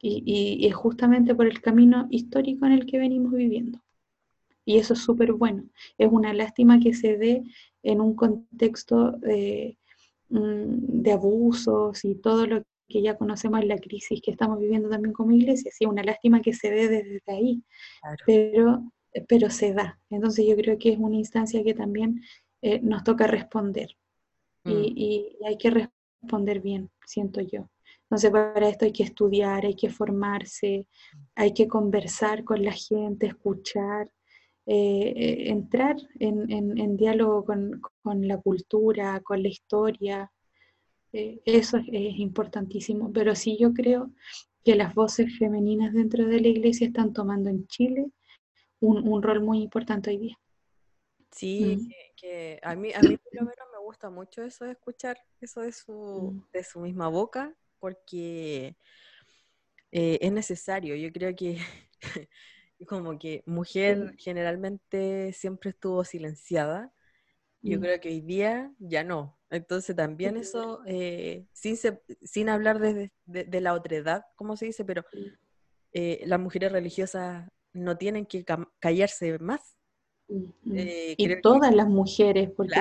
[0.00, 3.80] Y, es justamente por el camino histórico en el que venimos viviendo.
[4.64, 5.64] Y eso es súper bueno.
[5.98, 7.44] Es una lástima que se dé
[7.82, 9.78] en un contexto de
[10.28, 14.88] Mm, de abusos y todo lo que ya conocemos en la crisis que estamos viviendo
[14.88, 15.70] también como iglesia.
[15.72, 17.62] Sí, una lástima que se dé desde ahí,
[18.24, 18.92] pero,
[19.28, 20.00] pero se da.
[20.10, 22.22] Entonces yo creo que es una instancia que también
[22.62, 23.96] eh, nos toca responder.
[24.64, 24.70] Mm.
[24.72, 27.68] Y, hay que responder bien, siento yo.
[28.08, 30.86] Entonces para esto hay que estudiar, hay que formarse,
[31.34, 34.10] hay que conversar con la gente, escuchar,
[34.68, 40.32] eh, eh, entrar en, diálogo con, la cultura, con la historia.
[41.12, 43.12] Eh, eso es, importantísimo.
[43.12, 44.12] Pero sí yo creo
[44.64, 48.06] que las voces femeninas dentro de la iglesia están tomando en Chile
[48.80, 50.38] un, rol muy importante hoy día.
[51.30, 51.90] Sí, mm.
[52.16, 55.60] que, a, mí, a mí por lo menos me gusta mucho eso de escuchar eso
[55.60, 56.50] de su, mm.
[56.52, 58.76] de su misma boca, porque
[59.90, 60.94] es necesario.
[60.96, 61.58] Yo creo que
[62.86, 66.92] como que mujer generalmente siempre estuvo silenciada.
[67.62, 67.80] Yo mm.
[67.80, 69.38] creo que hoy día ya no.
[69.50, 71.76] Entonces también eso, eh, sin,
[72.22, 75.04] sin hablar de, de, la otredad, como se dice, pero
[75.92, 78.44] eh, las mujeres religiosas no tienen que
[78.80, 79.76] callarse más.
[80.74, 82.74] Eh, y todas las mujeres, porque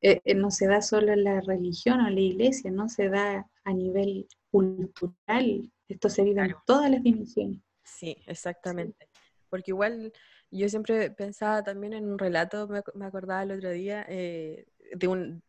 [0.00, 3.48] esto no, se da solo en la religión o en la iglesia, no se da
[3.64, 7.58] a nivel cultural, esto se vive en todas las dimensiones.
[7.84, 9.08] Sí, exactamente.
[9.48, 10.12] Porque igual
[10.50, 15.42] yo siempre pensaba también en un relato, me, acordaba el otro día, eh, de un...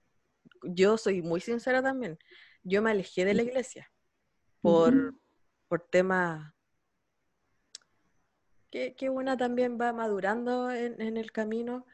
[0.63, 2.19] Yo soy muy sincera también,
[2.63, 3.91] yo me alejé de la iglesia
[4.61, 5.15] por,
[5.67, 6.53] por temas
[8.69, 11.85] que, que, una también va madurando en, el camino.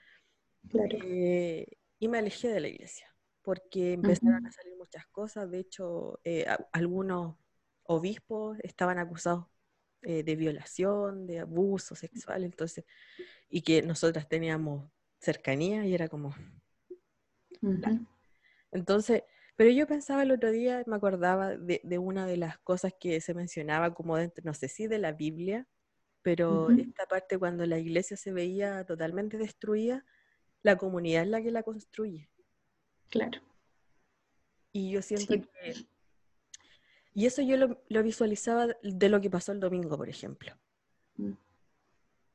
[0.74, 1.65] Eh,
[2.00, 3.08] y me alejé de la iglesia,
[3.42, 5.50] porque empezaron a salir muchas cosas.
[5.50, 7.36] De hecho, eh, algunos
[7.84, 9.46] obispos estaban acusados
[10.04, 12.86] eh, de violación, de abuso sexual, entonces,
[13.50, 16.36] y que nosotras teníamos cercanía y era como...
[18.72, 19.24] Entonces,
[19.58, 23.34] pero yo pensaba el otro día, me acordaba de, una de las cosas que se
[23.34, 25.68] mencionaba como dentro, no sé si de la Biblia,
[26.22, 30.06] pero esta parte cuando la iglesia se veía totalmente destruida,
[30.68, 32.30] la comunidad es la que la construye.
[33.10, 33.42] Claro.
[34.72, 35.88] Y yo siento que
[37.18, 40.54] y eso yo lo, visualizaba de lo que pasó el domingo, por ejemplo.
[41.16, 41.32] Mm.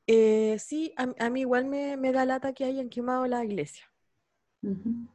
[0.09, 3.85] Eh, sí, a, mí igual me, da lata que hayan quemado la iglesia.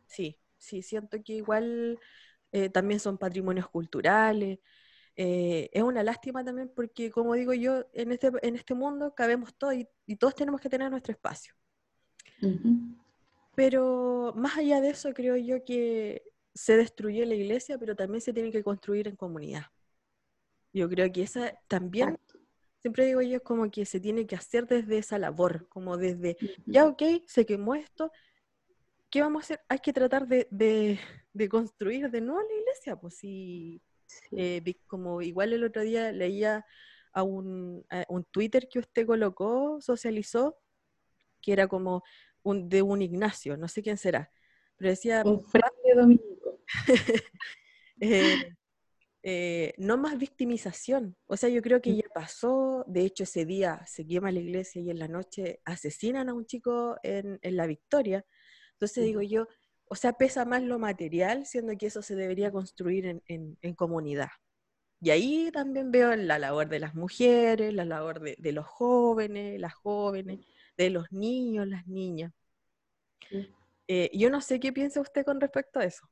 [0.06, 2.00] Sí, sí, siento que igual
[2.54, 4.60] eh, también son patrimonios culturales.
[5.18, 9.54] Eh, es una lástima también porque, como digo yo, en este, en este mundo cabemos
[9.58, 11.54] todos y, todos tenemos que tener nuestro espacio.
[13.58, 16.22] Pero más allá de eso, creo yo que
[16.54, 19.63] se destruyó la iglesia, pero también se tiene que construir en comunidad.
[20.72, 22.20] Yo creo que esa también
[22.84, 26.38] siempre digo yo, es como que se tiene que hacer desde esa labor, como desde,
[26.67, 28.12] ya ok, se quemó esto,
[29.10, 29.62] ¿qué vamos a hacer?
[29.70, 33.82] Hay que tratar de, de, construir de nuevo la iglesia, pues sí,
[34.34, 36.63] eh, como igual el otro día leía
[37.12, 40.60] a un, un Twitter que usted colocó, socializó,
[41.41, 42.04] que era como
[42.50, 44.32] un, de un Ignacio, no sé quién será,
[44.78, 45.24] pero decía...
[45.26, 45.44] Un
[45.96, 46.62] dominico.
[48.02, 48.58] eh,
[49.30, 51.18] eh, no más victimización.
[51.26, 54.82] O sea, yo creo que ya pasó, de hecho ese día se quema la iglesia
[54.82, 58.26] y en la noche asesinan a un chico en, la victoria.
[58.74, 59.48] Entonces digo yo,
[59.90, 64.30] o sea, pesa más lo material, siendo que eso se debería construir en, comunidad.
[65.02, 69.74] Y ahí también veo la labor de las mujeres, la labor de, los jóvenes, las
[69.74, 70.40] jóvenes,
[70.78, 72.32] de los niños, las niñas.
[73.88, 76.08] Eh, yo no sé qué piensa usted con respecto a eso.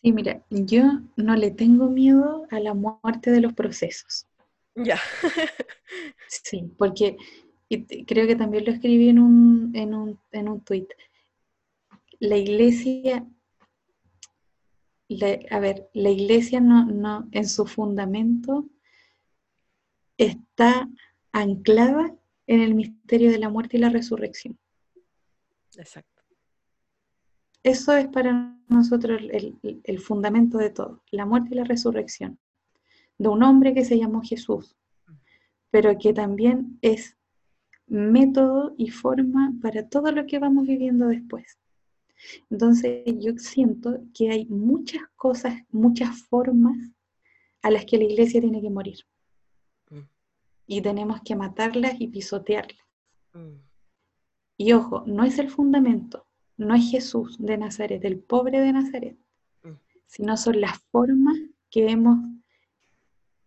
[0.00, 0.82] Sí, mira, yo
[1.16, 4.26] no le tengo miedo a la muerte de los procesos.
[4.74, 4.98] Ya.
[6.28, 7.16] sí, porque
[8.06, 10.88] creo que también lo escribí en un, en un, en un tuit.
[12.18, 13.26] La iglesia,
[15.50, 18.66] a ver, la iglesia no, no, en su fundamento
[20.16, 20.88] está
[21.32, 22.14] anclada
[22.52, 24.58] en el misterio de la muerte y la resurrección.
[25.74, 26.22] Exacto.
[27.62, 32.38] Eso es para nosotros el, fundamento de todo, la muerte y la resurrección,
[33.16, 34.76] de un hombre que se llamó Jesús,
[35.70, 37.16] pero que también es
[37.86, 41.58] método y forma para todo lo que vamos viviendo después.
[42.50, 46.76] Entonces yo siento que hay muchas cosas, muchas formas
[47.62, 48.98] a las que la iglesia tiene que morir.
[50.66, 52.86] Y tenemos que matarlas y pisotearlas.
[53.32, 53.56] Mm.
[54.56, 59.18] Y ojo, no es el fundamento, no es Jesús de Nazaret, el pobre de Nazaret,
[59.62, 59.72] mm.
[60.06, 61.36] sino son las formas
[61.70, 62.18] que hemos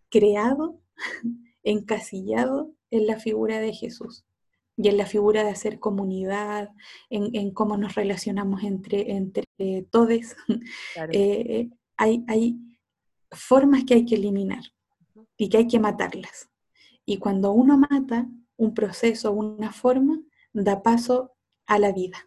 [0.10, 0.82] creado,
[1.64, 4.26] encasillado en la figura de Jesús
[4.78, 6.70] y en la figura de hacer comunidad,
[7.10, 9.46] en, cómo nos relacionamos entre, entre
[9.90, 10.36] todos.
[11.12, 12.58] Eh, hay, hay
[13.32, 14.64] formas que hay que eliminar
[15.38, 16.50] y que hay que matarlas.
[17.06, 20.20] Y cuando uno mata un proceso, una forma,
[20.54, 21.34] da paso
[21.68, 22.18] a la vida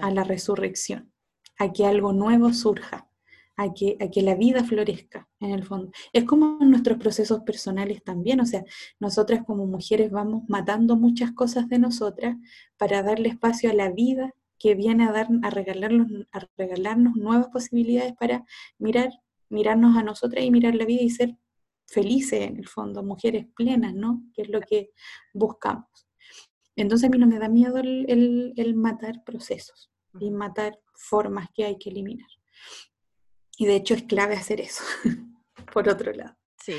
[0.00, 1.12] a la resurrección,
[1.58, 3.08] a que algo nuevo surja,
[3.56, 5.90] a que, a que la vida florezca en el fondo.
[6.12, 8.64] Es como nuestros procesos personales también, o sea,
[9.00, 12.36] nosotras como mujeres vamos matando muchas cosas de nosotras
[12.76, 17.48] para darle espacio a la vida que viene a, dar, a, regalarnos, a regalarnos nuevas
[17.48, 18.44] posibilidades para
[18.78, 19.10] mirar,
[19.48, 21.36] mirarnos a nosotras y mirar la vida y ser
[21.86, 24.24] felices en el fondo, mujeres plenas, ¿no?
[24.34, 24.90] Que es lo que
[25.32, 26.06] buscamos.
[26.74, 31.78] Entonces a mí no me da miedo el, matar procesos y matar formas que hay
[31.78, 32.28] que eliminar.
[33.56, 34.84] Y de hecho es clave hacer eso,
[35.72, 36.36] por otro lado.
[36.62, 36.74] Sí.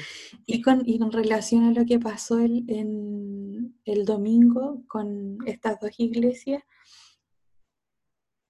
[0.45, 6.61] Y, con, relación a lo que pasó el, en, el domingo con estas dos iglesias,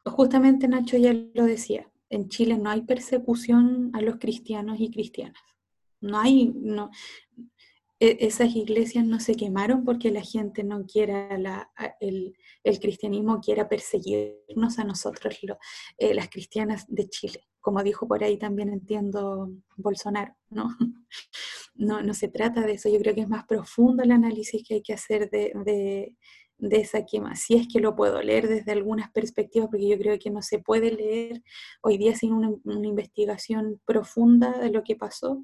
[0.04, 5.41] justamente Nacho ya lo decía, en Chile no hay persecución a los cristianos y cristianas.
[6.01, 6.91] No hay, no,
[7.99, 12.38] e-, esas iglesias no se quemaron porque la gente no quiera, la, el,
[12.79, 15.38] cristianismo quiera perseguirnos a nosotros,
[15.97, 17.47] eh, las cristianas de Chile.
[17.60, 20.69] Como dijo por ahí también entiendo Bolsonaro, ¿no?
[21.75, 22.01] ¿no?
[22.01, 24.81] No se trata de eso, yo creo que es más profundo el análisis que hay
[24.81, 26.15] que hacer de,
[26.60, 30.31] esa quema, si es que lo puedo leer desde algunas perspectivas, porque yo creo que
[30.31, 31.43] no se puede leer
[31.81, 35.43] hoy día sin una investigación profunda de lo que pasó.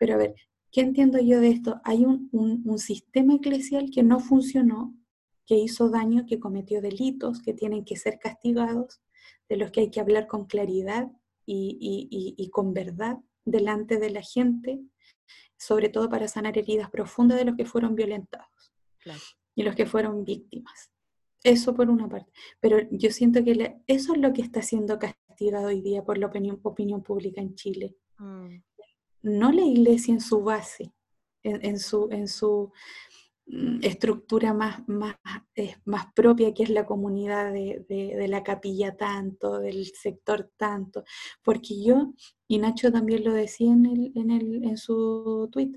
[0.00, 0.34] Pero a ver,
[0.72, 1.80] ¿Qué entiendo yo de esto?
[1.84, 4.94] Hay un, sistema eclesial que no funcionó,
[5.44, 9.00] que hizo daño, que cometió delitos, que tienen que ser castigados,
[9.48, 11.10] de los que hay que hablar con claridad
[11.44, 14.80] y, con verdad delante de la gente,
[15.58, 18.72] sobre todo para sanar heridas profundas de los que fueron violentados
[19.56, 20.92] y los que fueron víctimas.
[21.42, 22.30] Eso por una parte.
[22.60, 26.26] Pero yo siento que eso es lo que está siendo castigado hoy día por la
[26.26, 27.96] opinión, opinión pública en Chile.
[28.18, 28.58] Mm
[29.22, 30.92] no la iglesia en su base,
[31.42, 32.72] en, su, en su
[33.46, 35.16] mm, estructura más, más,
[35.84, 41.04] más, propia, que es la comunidad de, la capilla tanto, del sector tanto,
[41.42, 42.14] porque yo,
[42.46, 45.72] y Nacho también lo decía en, el, en, el, en su tweet,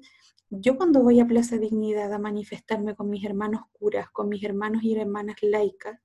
[0.50, 4.84] yo cuando voy a Plaza Dignidad a manifestarme con mis hermanos curas, con mis hermanos
[4.84, 6.00] y hermanas laicas,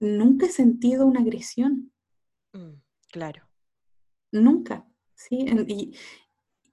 [0.00, 1.92] nunca he sentido una agresión.
[2.52, 2.80] Mm,
[3.10, 3.46] claro.
[4.30, 4.86] Nunca.
[5.14, 5.44] ¿sí?
[5.68, 5.94] Y,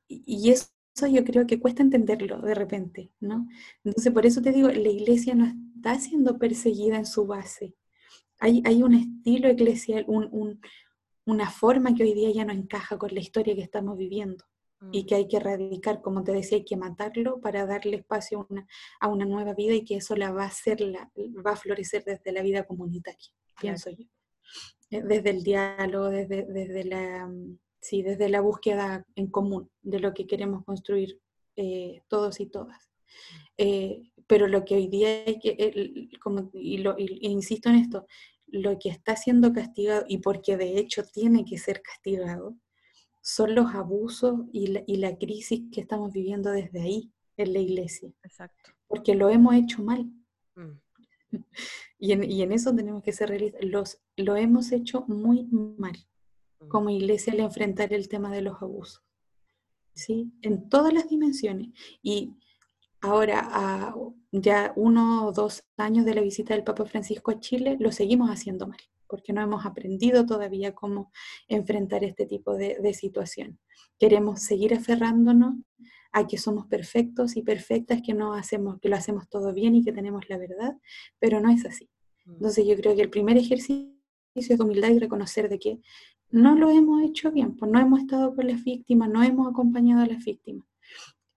[0.09, 0.67] y eso
[1.07, 3.47] yo creo que cuesta entenderlo de repente, ¿no?
[3.83, 5.45] Entonces, por eso te digo, la iglesia no
[5.75, 7.75] está siendo perseguida en su base.
[8.39, 10.05] Hay, hay un estilo eclesial,
[11.25, 14.45] una forma que hoy día ya no encaja con la historia que estamos viviendo.
[14.93, 15.05] y mm.
[15.07, 18.67] que hay que erradicar, como te decía, hay que matarlo para darle espacio a una,
[19.01, 21.11] a una nueva vida y que eso la va a hacer, la,
[21.45, 23.29] va a florecer desde la vida comunitaria,
[23.59, 24.05] pienso yo.
[24.89, 29.99] Eh, desde el diálogo, desde, desde, la, mm, sí, desde la búsqueda en común de
[29.99, 31.19] lo que queremos construir
[31.55, 32.89] eh, todos y todas.
[33.57, 38.05] Eh, pero lo que hoy día hay que, como, y, lo, insisto en esto,
[38.47, 42.55] lo que está siendo castigado, y porque de hecho tiene que ser castigado,
[43.21, 47.59] son los abusos y la, y la crisis que estamos viviendo desde ahí, en la
[47.59, 48.11] iglesia.
[48.23, 48.71] Exacto.
[48.87, 50.05] Porque lo hemos hecho mal.
[50.55, 50.79] Mm.
[52.01, 53.61] Y, en, y, en, eso tenemos que ser realistas.
[53.61, 55.97] Los, lo hemos hecho muy mal.
[56.67, 59.03] Como iglesia al enfrentar el tema de los abusos.
[59.93, 60.31] ¿Sí?
[60.41, 61.69] En todas las dimensiones.
[62.01, 62.33] Y
[63.01, 63.95] ahora, a
[64.31, 68.29] ya uno o dos años de la visita del Papa Francisco a Chile, lo seguimos
[68.29, 68.79] haciendo mal
[69.09, 71.11] porque no hemos aprendido todavía cómo
[71.47, 73.59] enfrentar este tipo de, situación.
[73.97, 75.55] Queremos seguir aferrándonos
[76.11, 79.83] a que somos perfectos y perfectas, que, no hacemos, que lo hacemos todo bien y
[79.83, 80.77] que tenemos la verdad,
[81.17, 81.89] pero no es así.
[82.25, 82.33] Mm.
[82.33, 83.91] Entonces yo creo que el primer ejercicio
[84.35, 85.79] es humildad y reconocer de que
[86.31, 90.03] no lo hemos hecho bien, pues no hemos estado con las víctimas, no hemos acompañado
[90.03, 90.65] a las víctimas.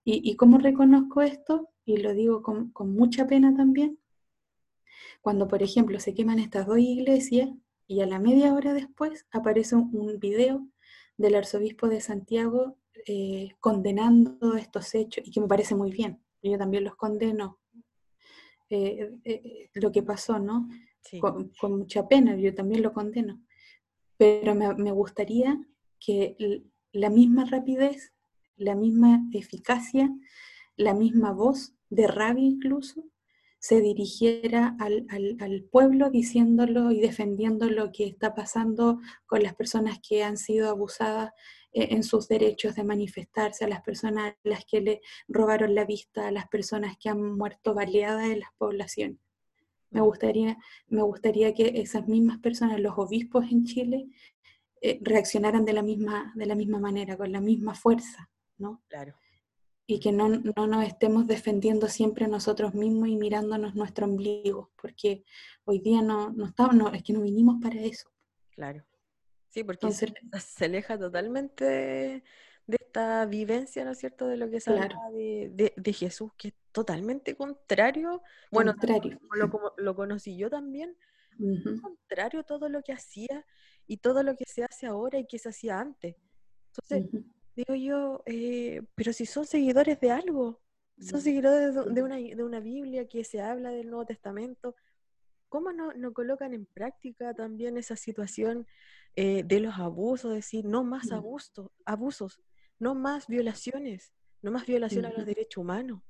[0.05, 1.69] ¿Y, cómo reconozco esto?
[1.85, 3.97] Y lo digo con, con mucha pena también,
[5.23, 7.49] cuando, por ejemplo, se queman estas dos iglesias
[7.87, 10.67] y a la media hora después aparece un, video
[11.15, 12.77] del arzobispo de Santiago
[13.07, 16.21] eh, condenando estos hechos y que me parece muy bien.
[16.41, 17.59] Yo también los condeno.
[18.69, 20.67] Eh, eh, lo que pasó, ¿no?
[21.21, 23.41] Con, mucha pena, yo también lo condeno.
[24.17, 25.59] Pero me, gustaría
[25.99, 28.13] que la misma rapidez,
[28.55, 30.09] la misma eficacia,
[30.75, 33.03] la misma voz de rabia incluso,
[33.59, 40.21] se dirigiera al, pueblo diciéndolo y defendiendo lo que está pasando con las personas que
[40.21, 41.31] han sido abusadas
[41.71, 45.85] eh, en sus derechos de manifestarse, a las personas a las que le robaron la
[45.85, 49.19] vista, a las personas que han muerto baleadas en las poblaciones.
[49.93, 54.09] Me gustaría, me gustaría que esas mismas personas, los obispos en Chile,
[54.81, 58.83] eh, reaccionaran de la, misma, de la misma manera, con la misma fuerza, ¿no?
[58.89, 59.15] Claro
[59.85, 65.25] y que no, nos estemos defendiendo siempre nosotros mismos y mirándonos nuestro ombligo, porque
[65.65, 68.09] hoy día no, no estamos, no, es que no vinimos para eso.
[68.51, 68.83] Claro.
[69.49, 70.13] Sí, porque se,
[70.65, 72.23] aleja totalmente
[72.93, 76.53] esta vivencia, ¿no es cierto?, de lo que se habla de, de, Jesús, que es
[76.71, 78.21] totalmente contrario.
[78.51, 79.19] Bueno, contrario.
[79.35, 80.95] Lo, lo conocí yo también,
[81.81, 83.45] contrario a todo lo que hacía
[83.87, 86.15] y todo lo que se hace ahora y que se hacía antes.
[86.67, 87.23] Entonces,
[87.55, 90.61] digo yo, eh, pero si son seguidores de algo,
[90.99, 94.75] son mm, seguidores de, una, de una Biblia que se habla del Nuevo Testamento,
[95.49, 98.67] ¿cómo no, no colocan en práctica también esa situación
[99.15, 100.31] eh, de los abusos?
[100.31, 101.13] Decir, no más mm.
[101.13, 102.39] abusos, abusos,
[102.83, 106.01] no más violaciones, no más violación a los derechos humanos.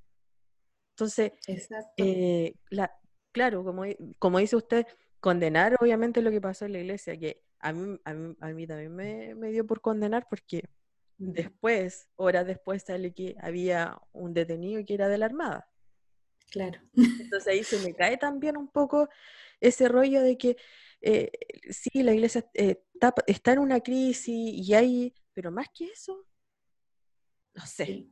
[0.96, 1.32] Entonces,
[1.98, 2.92] eh, la,
[3.32, 3.84] claro, como,
[4.20, 4.86] como dice usted,
[5.20, 9.36] condenar obviamente lo que pasó en la iglesia, que a mí, a mí, también me,
[9.36, 10.64] me dio por condenar porque
[11.18, 15.70] Después, horas después, sale que había un detenido que era de la Armada.
[16.52, 16.82] Claro.
[16.96, 19.10] Entonces ahí se me cae también un poco
[19.60, 20.58] ese rollo de que
[21.02, 21.32] eh,
[21.70, 22.84] sí, la iglesia eh,
[23.26, 26.26] está, en una crisis y hay, pero más que eso,
[27.54, 28.08] no sé,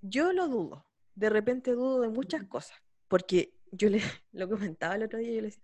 [0.00, 2.76] yo lo dudo, de repente dudo de muchas cosas,
[3.08, 4.00] porque yo le,
[4.32, 5.62] lo comentaba el otro día, yo le decía,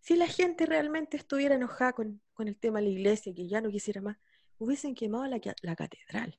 [0.00, 3.60] si la gente realmente estuviera enojada con, con el tema de la iglesia, que ya
[3.60, 4.18] no quisiera más,
[4.58, 5.40] hubiesen quemado la,
[5.76, 6.38] catedral.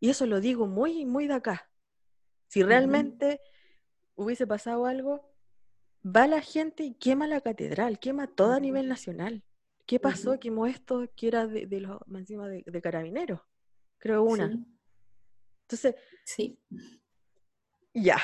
[0.00, 1.70] Y eso lo digo muy, muy de acá.
[2.46, 3.40] Si realmente
[4.14, 5.34] hubiese pasado algo,
[6.04, 9.44] va la gente y quema la catedral, quema todo a nivel nacional.
[9.86, 10.38] ¿Qué pasó?
[10.38, 13.40] Quemó esto que era de, los encima de, carabineros.
[13.98, 14.64] Creo una.
[15.70, 16.58] Entonces, sí.
[17.92, 18.16] Ya.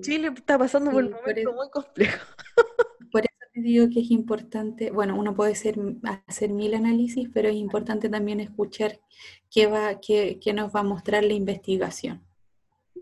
[0.00, 2.26] Chile está pasando por un momento muy complejo.
[3.12, 5.78] Por digo que es importante, bueno, uno puede ser,
[6.26, 9.00] hacer mil análisis, pero es importante también escuchar
[9.48, 12.26] qué, va, qué, qué nos va a mostrar la investigación.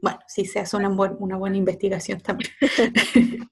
[0.03, 2.51] Bueno, si se hace una, una buena investigación también.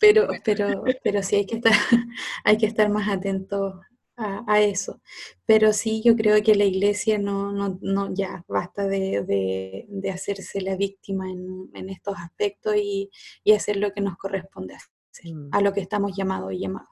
[0.00, 1.72] pero, pero, pero sí hay que estar,
[2.44, 3.74] hay que estar más atentos
[4.20, 5.00] a, eso.
[5.46, 10.10] Pero sí, yo creo que la iglesia no, no, no ya basta de, de, de,
[10.10, 13.10] hacerse la víctima en, en estos aspectos y,
[13.44, 14.90] y hacer lo que nos corresponde hacer.
[15.24, 15.48] Mm.
[15.52, 16.88] a lo que estamos llamados y llamados.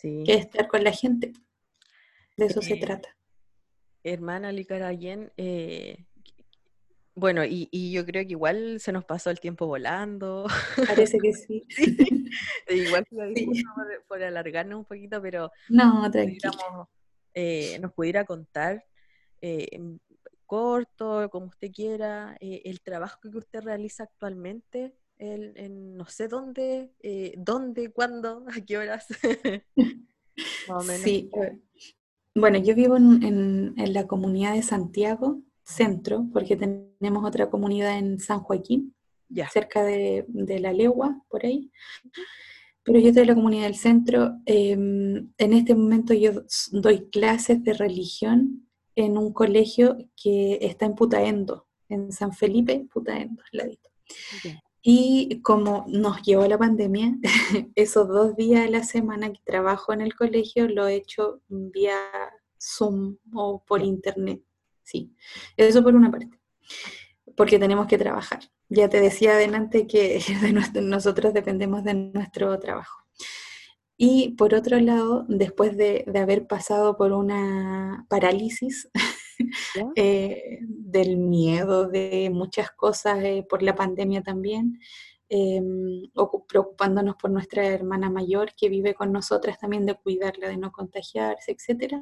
[0.00, 1.32] Que es estar con la gente.
[2.36, 3.16] De eso se eh, trata.
[4.04, 6.06] Hermana Licarayen, eh,
[7.18, 10.46] bueno, y, yo creo que igual se nos pasó el tiempo volando.
[10.86, 11.66] Parece que sí.
[12.68, 13.04] Igual
[14.08, 16.10] por, alargarnos un poquito, pero no.
[17.34, 18.84] Eh, nos pudiera contar
[20.48, 26.90] cortos, como usted quiera, eh, el trabajo que usted realiza actualmente, en no sé dónde,
[27.00, 29.06] eh, dónde, cuándo, a qué horas.
[31.02, 31.28] Sí,
[32.34, 38.40] bueno, yo vivo en, la comunidad de Santiago, centro, porque tenemos otra comunidad en San
[38.40, 38.94] Joaquín,
[39.52, 40.24] cerca de,
[40.60, 41.70] la legua, por ahí.
[42.82, 44.32] Pero yo estoy en la comunidad del centro.
[44.46, 46.42] Em, en este momento yo
[46.72, 48.66] doy clases de religión
[48.96, 53.90] en un colegio que está en Putaendo, en San Felipe, Putaendo, ladito.
[54.80, 57.18] Y como nos llevó la pandemia,
[57.74, 61.98] esos dos días de la semana que trabajo en el colegio lo he hecho vía
[62.58, 64.40] Zoom o por internet.
[64.88, 65.14] Sí,
[65.58, 66.30] eso por una parte,
[67.36, 68.40] porque tenemos que trabajar.
[68.70, 70.18] Ya te decía adelante que
[70.82, 73.04] nosotros dependemos de nuestro trabajo.
[73.98, 78.88] Y por otro lado, después de, haber pasado por una parálisis
[79.94, 84.80] eh, del miedo, de muchas cosas, eh, por la pandemia también,
[85.28, 86.10] em,
[86.48, 91.52] preocupándonos por nuestra hermana mayor que vive con nosotras también, de cuidarla, de no contagiarse,
[91.52, 91.94] etc.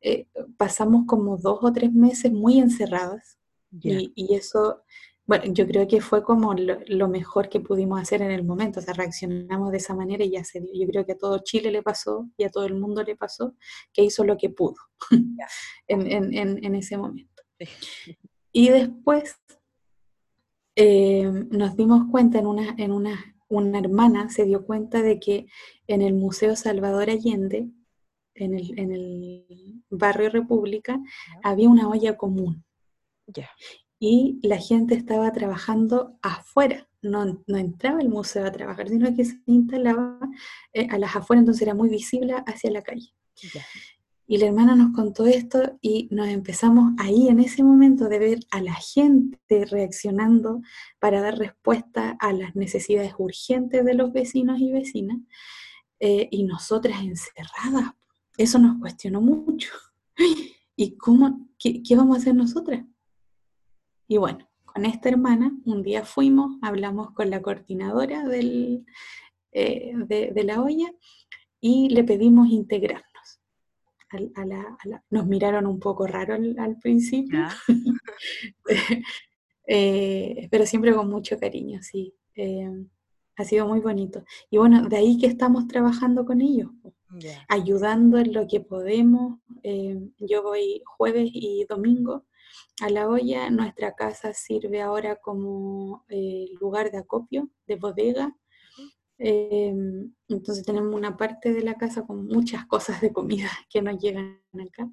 [0.00, 3.38] Eh, pasamos como dos o tres meses muy encerradas
[3.80, 4.82] y, y, eso
[5.24, 8.82] bueno, yo creo que fue como lo, mejor que pudimos hacer en el momento, o
[8.82, 10.72] sea, reaccionamos de esa manera y ya se dio.
[10.74, 13.54] Yo creo que a todo Chile le pasó y a todo el mundo le pasó
[13.92, 14.74] que hizo lo que pudo
[15.88, 17.42] en, ese momento.
[18.50, 19.36] Y después
[20.76, 25.46] eh, nos dimos cuenta en una, en una, una hermana se dio cuenta de que
[25.86, 27.68] en el Museo Salvador Allende,
[28.34, 30.98] en el, en el barrio República,
[31.42, 32.64] había una olla común.
[33.98, 39.24] Y la gente estaba trabajando afuera, no, no entraba al museo a trabajar, sino que
[39.24, 40.18] se instalaba
[40.72, 43.12] eh, a las afueras, entonces era muy visible hacia la calle.
[44.26, 48.40] Y la hermana nos contó esto y nos empezamos ahí en ese momento de ver
[48.50, 50.62] a la gente reaccionando
[50.98, 55.18] para dar respuesta a las necesidades urgentes de los vecinos y vecinas,
[56.04, 57.92] eh, y nosotras encerradas.
[58.36, 59.70] Eso nos cuestionó mucho.
[60.76, 62.84] ¿Y cómo, qué, vamos a hacer nosotras?
[64.08, 68.84] Y bueno, con esta hermana un día fuimos, hablamos con la coordinadora del,
[69.52, 70.92] eh, de, la olla
[71.60, 72.48] y le pedimos
[74.20, 75.00] integrarnos.
[75.10, 77.40] nos miraron un poco raro al, principio,
[79.66, 82.14] eh, pero siempre con mucho cariño, sí.
[82.34, 82.70] Eh,
[83.36, 84.24] ha sido muy bonito.
[84.50, 86.70] Y bueno, de ahí que estamos trabajando con ellos,
[87.48, 89.40] ayudando en lo que podemos.
[90.18, 92.26] yo voy jueves y domingo
[92.80, 93.50] a la olla.
[93.50, 98.34] Nuestra casa sirve ahora como eh, lugar de acopio, de bodega.
[99.24, 103.96] Em, entonces tenemos una parte de la casa con muchas cosas de comida que nos
[104.02, 104.90] llegan acá.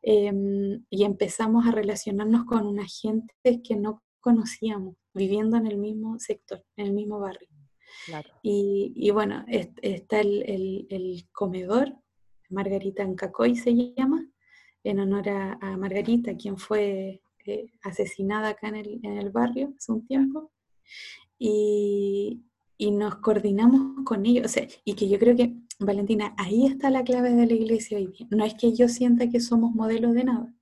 [0.00, 6.18] Em, y empezamos a relacionarnos con una gente que no conocíamos, viviendo en el mismo
[6.18, 7.48] sector, en el mismo barrio.
[8.42, 11.94] Y, bueno, está el, el, comedor,
[12.48, 14.26] Margarita Ancacoy se llama,
[14.82, 20.50] en honor a, Margarita, quien fue eh, asesinada acá en el, barrio hace un tiempo.
[21.38, 22.47] Y,
[22.78, 24.54] nos coordinamos con ellos.
[24.84, 28.26] y que yo creo que, Valentina, ahí está la clave de la iglesia hoy día.
[28.30, 30.54] No es que yo sienta que somos modelos de nada,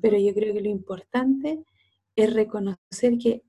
[0.00, 1.64] pero yo creo que lo importante
[2.16, 3.42] es reconocer que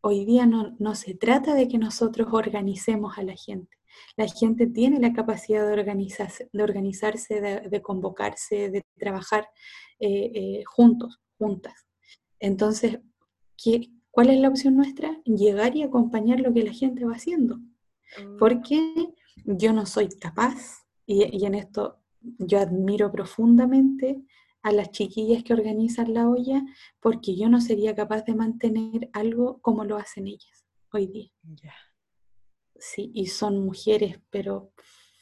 [0.00, 3.78] hoy día no, no se trata de que nosotros organicemos a la gente
[4.16, 9.48] la gente tiene la capacidad de organizarse, de, organizarse, de, convocarse, de trabajar
[9.98, 11.86] eh, eh, juntos, juntas.
[12.40, 12.98] Entonces,
[13.56, 15.20] ¿qué, ¿cuál es la opción nuestra?
[15.24, 17.56] Llegar y acompañar lo que la gente va haciendo.
[17.56, 18.36] Mm.
[18.38, 24.22] Porque yo no soy capaz, y, y en esto yo admiro profundamente
[24.62, 26.64] a las chiquillas que organizan la olla,
[27.00, 31.30] porque yo no sería capaz de mantener algo como lo hacen ellas hoy día
[32.78, 34.72] sí, y son mujeres, pero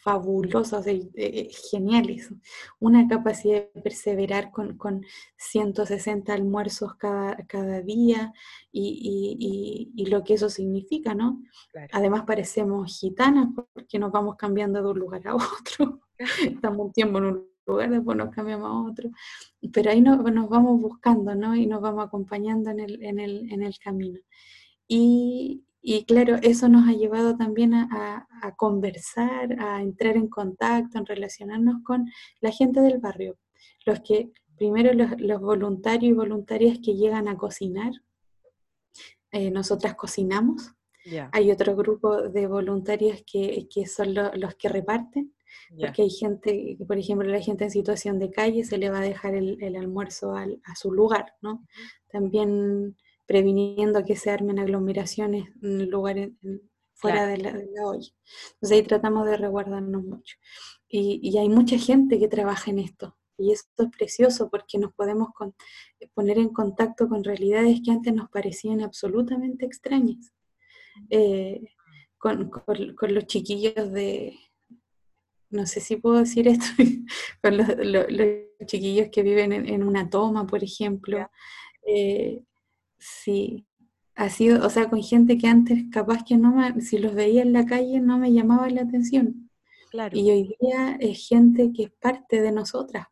[0.06, 2.32] fabulosas, eh, geniales.
[2.78, 5.04] Una capacidad de perseverar con,
[5.36, 8.32] 160 almuerzos cada, cada día
[8.70, 11.42] y, lo que eso significa, ¿no?
[11.90, 16.00] Además parecemos gitanas porque nos vamos cambiando de un lugar a otro.
[16.44, 19.10] Estamos un tiempo en un lugar, después nos cambiamos a otro.
[19.72, 21.56] Pero ahí nos vamos buscando, ¿no?
[21.56, 24.20] Y nos vamos acompañando en el, en el, en el camino.
[24.86, 28.26] Y, y claro, eso nos ha llevado también a,
[28.56, 32.10] conversar, a entrar en contacto, en relacionarnos con
[32.40, 33.38] la gente del barrio.
[33.84, 37.92] Los que, primero los, voluntarios y voluntarias que llegan a cocinar,
[39.30, 40.72] eh, nosotras cocinamos.
[41.30, 45.36] Hay otro grupo de voluntarios que, son los que reparten.
[45.80, 49.02] porque hay gente, por ejemplo, la gente en situación de calle se le va a
[49.02, 51.64] dejar el, almuerzo a su lugar, ¿no?
[52.10, 52.96] También
[53.26, 56.30] previniendo que se armen aglomeraciones en lugares
[56.94, 58.10] fuera de, la, olla.
[58.54, 60.36] Entonces ahí tratamos de resguardarnos mucho.
[60.88, 63.16] Y, hay mucha gente que trabaja en esto.
[63.38, 65.28] Y esto es precioso porque nos podemos
[66.14, 70.32] poner en contacto con realidades que antes nos parecían absolutamente extrañas.
[71.10, 71.60] Eh,
[72.16, 72.50] con,
[73.14, 74.38] los chiquillos de,
[75.50, 76.64] no sé si puedo decir esto,
[77.42, 77.66] con los,
[78.64, 81.28] chiquillos que viven en, una toma, por ejemplo.
[81.86, 82.40] Eh,
[82.98, 83.66] sí,
[84.14, 87.42] ha sido, o sea, con gente que antes capaz que no me, si los veía
[87.42, 89.50] en la calle no me llamaba la atención.
[89.90, 90.16] Claro.
[90.16, 93.06] Y hoy día es gente que es parte de nosotras.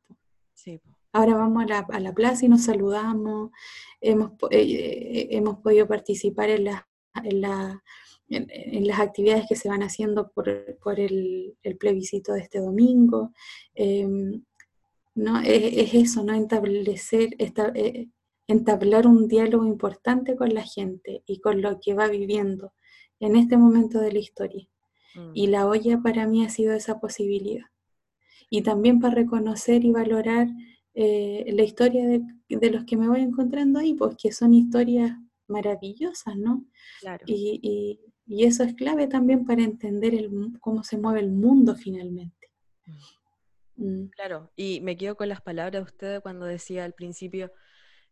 [0.55, 0.81] Sí.
[1.13, 3.51] Ahora vamos a la, a la, plaza y nos saludamos,
[4.01, 6.89] hemos, eh, eh, hemos podido participar en, la,
[7.23, 7.83] en, la,
[8.29, 13.33] en, las actividades que se van haciendo por, por el, el, plebiscito de este domingo.
[13.75, 14.43] Em,
[15.15, 15.41] ¿no?
[15.41, 16.35] Es, eso, ¿no?
[16.35, 18.09] Establecer, esta, eh,
[18.47, 22.73] entablar un diálogo importante con la gente y con lo que va viviendo
[23.21, 24.69] en este momento de la historia.
[25.15, 25.31] Mm.
[25.35, 27.67] Y la olla para mí ha sido esa posibilidad.
[28.51, 30.49] Y también para reconocer y valorar
[30.95, 35.13] eh, la historia de, los que me voy encontrando ahí, pues que son historias
[35.49, 36.65] maravillosas, ¿no?
[37.27, 40.31] Y, eso es clave también para entender el,
[40.61, 42.51] cómo se mueve el mundo finalmente.
[42.87, 42.93] Mm.
[43.77, 44.09] Mm.
[44.11, 47.53] Claro, y me quedo con las palabras de usted cuando decía al principio,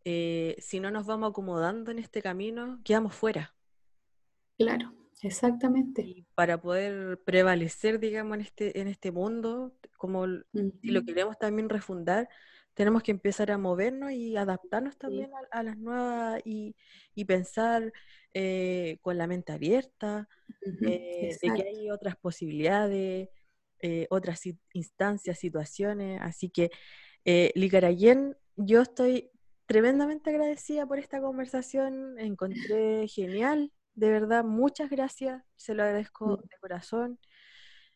[0.05, 3.55] eh, si no nos vamos acomodando en este camino, quedamos fuera.
[4.59, 4.93] Claro,
[5.23, 6.03] exactamente.
[6.03, 11.69] Y para poder prevalecer, digamos, en este, en este mundo, como si lo queremos también
[11.69, 12.29] refundar,
[12.75, 16.75] tenemos que empezar a movernos y adaptarnos también a, las nuevas y,
[17.27, 17.93] pensar
[18.35, 20.29] eh, con la mente abierta,
[20.81, 23.29] eh, de que hay otras posibilidades,
[24.11, 24.43] otras
[24.73, 26.21] instancias, situaciones.
[26.23, 26.71] Así que,
[27.55, 29.31] Licarayen, yo estoy
[29.67, 36.49] tremendamente agradecida por esta conversación, encontré genial, de verdad, muchas gracias, se lo agradezco mm.
[36.49, 37.19] de corazón.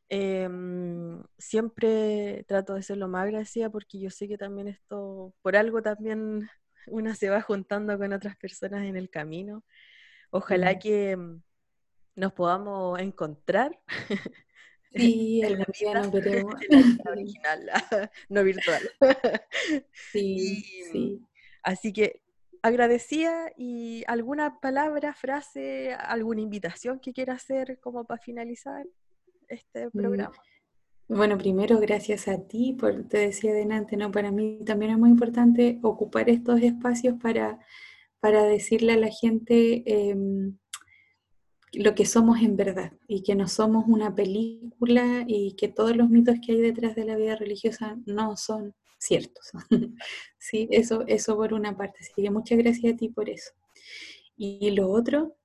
[0.08, 5.56] Em, siempre trato de ser lo más agradecida porque yo sé que también esto, por
[5.56, 6.48] algo también
[6.86, 9.64] una se va juntando con otras personas en el camino.
[10.30, 10.78] Ojalá mm.
[10.78, 11.42] que mm,
[12.16, 13.80] nos podamos encontrar.
[14.94, 16.54] Sí, día nos veremos.
[17.10, 17.70] original,
[18.30, 18.80] no virtual.
[19.92, 21.20] Sí, sí.
[21.66, 22.22] Así que
[22.62, 28.86] agradecía y alguna palabra, frase, alguna invitación que quiera hacer como para finalizar
[29.48, 30.32] este mm, programa.
[31.08, 34.12] Bueno, primero gracias a ti, por, te decía delante, ¿no?
[34.12, 37.58] Para mí también es muy importante ocupar estos espacios para,
[38.20, 40.56] para decirle a la gente em,
[41.72, 46.10] lo que somos en verdad y que no somos una película y que todos los
[46.10, 48.72] mitos que hay detrás de la vida religiosa no son
[49.06, 49.52] ciertos.
[50.38, 51.98] sí, eso, eso por una parte.
[52.00, 53.52] Así que muchas gracias a ti por eso.
[54.36, 55.36] Y lo otro,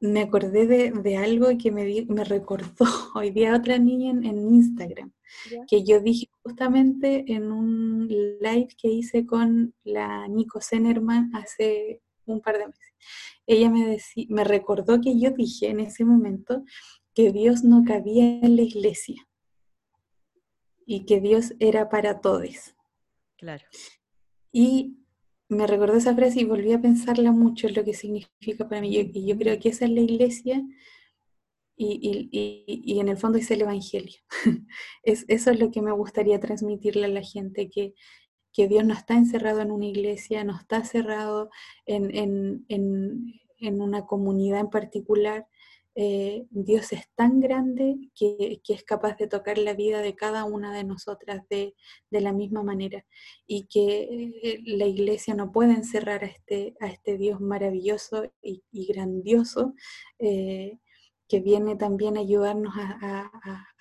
[0.00, 2.66] me acordé de, algo que me, me recordó
[3.14, 5.12] hoy día otra niña en, Instagram,
[5.68, 12.40] que yo dije justamente en un live que hice con la Nico Zenerman hace un
[12.40, 12.94] par de meses.
[13.46, 16.64] Ella me, me recordó que yo dije en ese momento
[17.14, 19.26] que Dios no cabía en la iglesia
[20.84, 22.75] y que Dios era para todos.
[23.36, 23.64] Claro.
[24.52, 24.98] Y
[25.48, 28.96] me recordó esa frase y volví a pensarla mucho en lo que significa para mí.
[28.96, 30.64] y yo creo que esa es la iglesia
[31.76, 32.30] y,
[32.66, 34.18] y, en el fondo es el Evangelio.
[35.02, 37.94] es, eso es lo que me gustaría transmitirle a la gente, que,
[38.52, 41.50] que Dios no está encerrado en una iglesia, no está cerrado
[41.84, 42.64] en, en,
[43.58, 45.46] en una comunidad en particular,
[45.98, 50.70] eh, Dios es tan grande que, es capaz de tocar la vida de cada una
[50.74, 51.74] de nosotras de,
[52.10, 53.06] la misma manera
[53.46, 59.72] y que eh, la iglesia no puede encerrar a este, este Dios maravilloso y, grandioso
[60.18, 60.78] eh,
[61.28, 63.30] que viene también a ayudarnos a,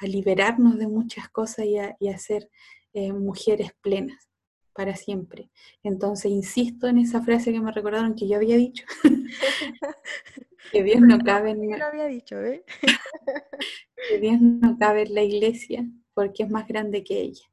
[0.02, 2.50] liberarnos de muchas cosas y a, ser
[2.94, 4.30] mujeres plenas
[4.76, 5.50] para siempre.
[5.82, 8.86] Entonces, insisto en esa frase que me recordaron que yo había dicho,
[10.72, 11.80] Que Dios no cabe en...
[11.80, 12.64] Lo había dicho, ¿eh?
[14.10, 17.46] que Dios no cabe en la iglesia porque es más grande que ella.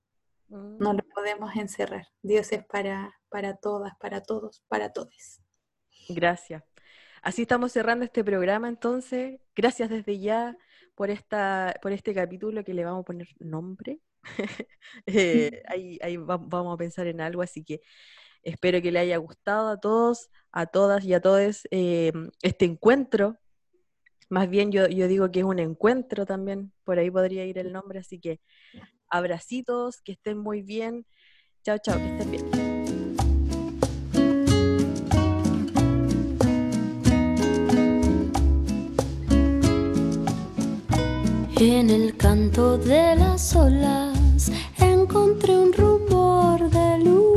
[0.49, 0.97] No mm.
[0.97, 2.09] lo podemos encerrar.
[2.23, 5.41] Dios es para, para todas, para todos, para todos.
[6.09, 6.63] Gracias.
[7.23, 9.41] Así estamos cerrando este programa entonces.
[9.55, 10.57] Gracias desde ya
[10.95, 14.01] por, esta, por este capítulo que le vamos a poner nombre.
[15.07, 17.81] Eh, ahí, ahí vamos a pensar en algo, así que
[18.43, 23.37] Espero que le haya gustado a todos, a todas y a todos em, este encuentro.
[24.29, 27.73] Más bien yo, yo digo que es un encuentro también, por ahí podría ir el
[27.73, 28.41] nombre, así que
[29.09, 31.07] abracitos, que estén muy bien.
[31.63, 32.51] Chao, chao, que estén bien.
[41.61, 44.12] En el canto de las olas
[44.79, 47.32] encontré un rumor de luz.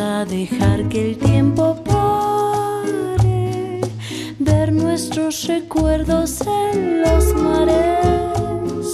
[0.00, 3.80] Dejar que el tiempo pare,
[4.38, 8.86] ver nuestros recuerdos en los mares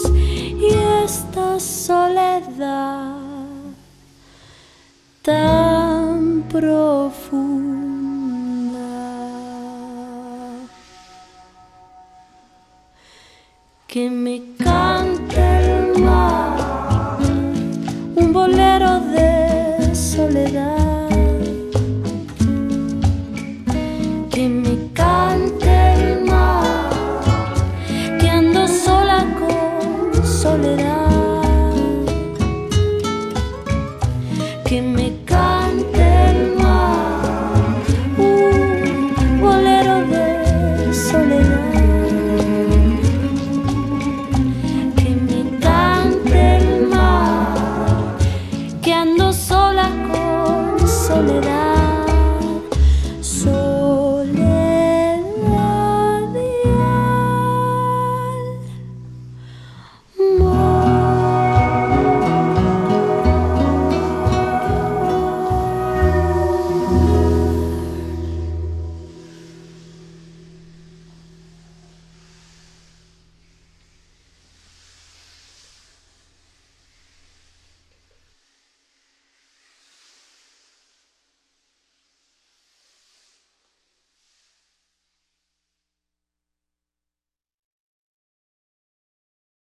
[0.60, 3.18] y esta soledad
[5.22, 7.05] tan profunda.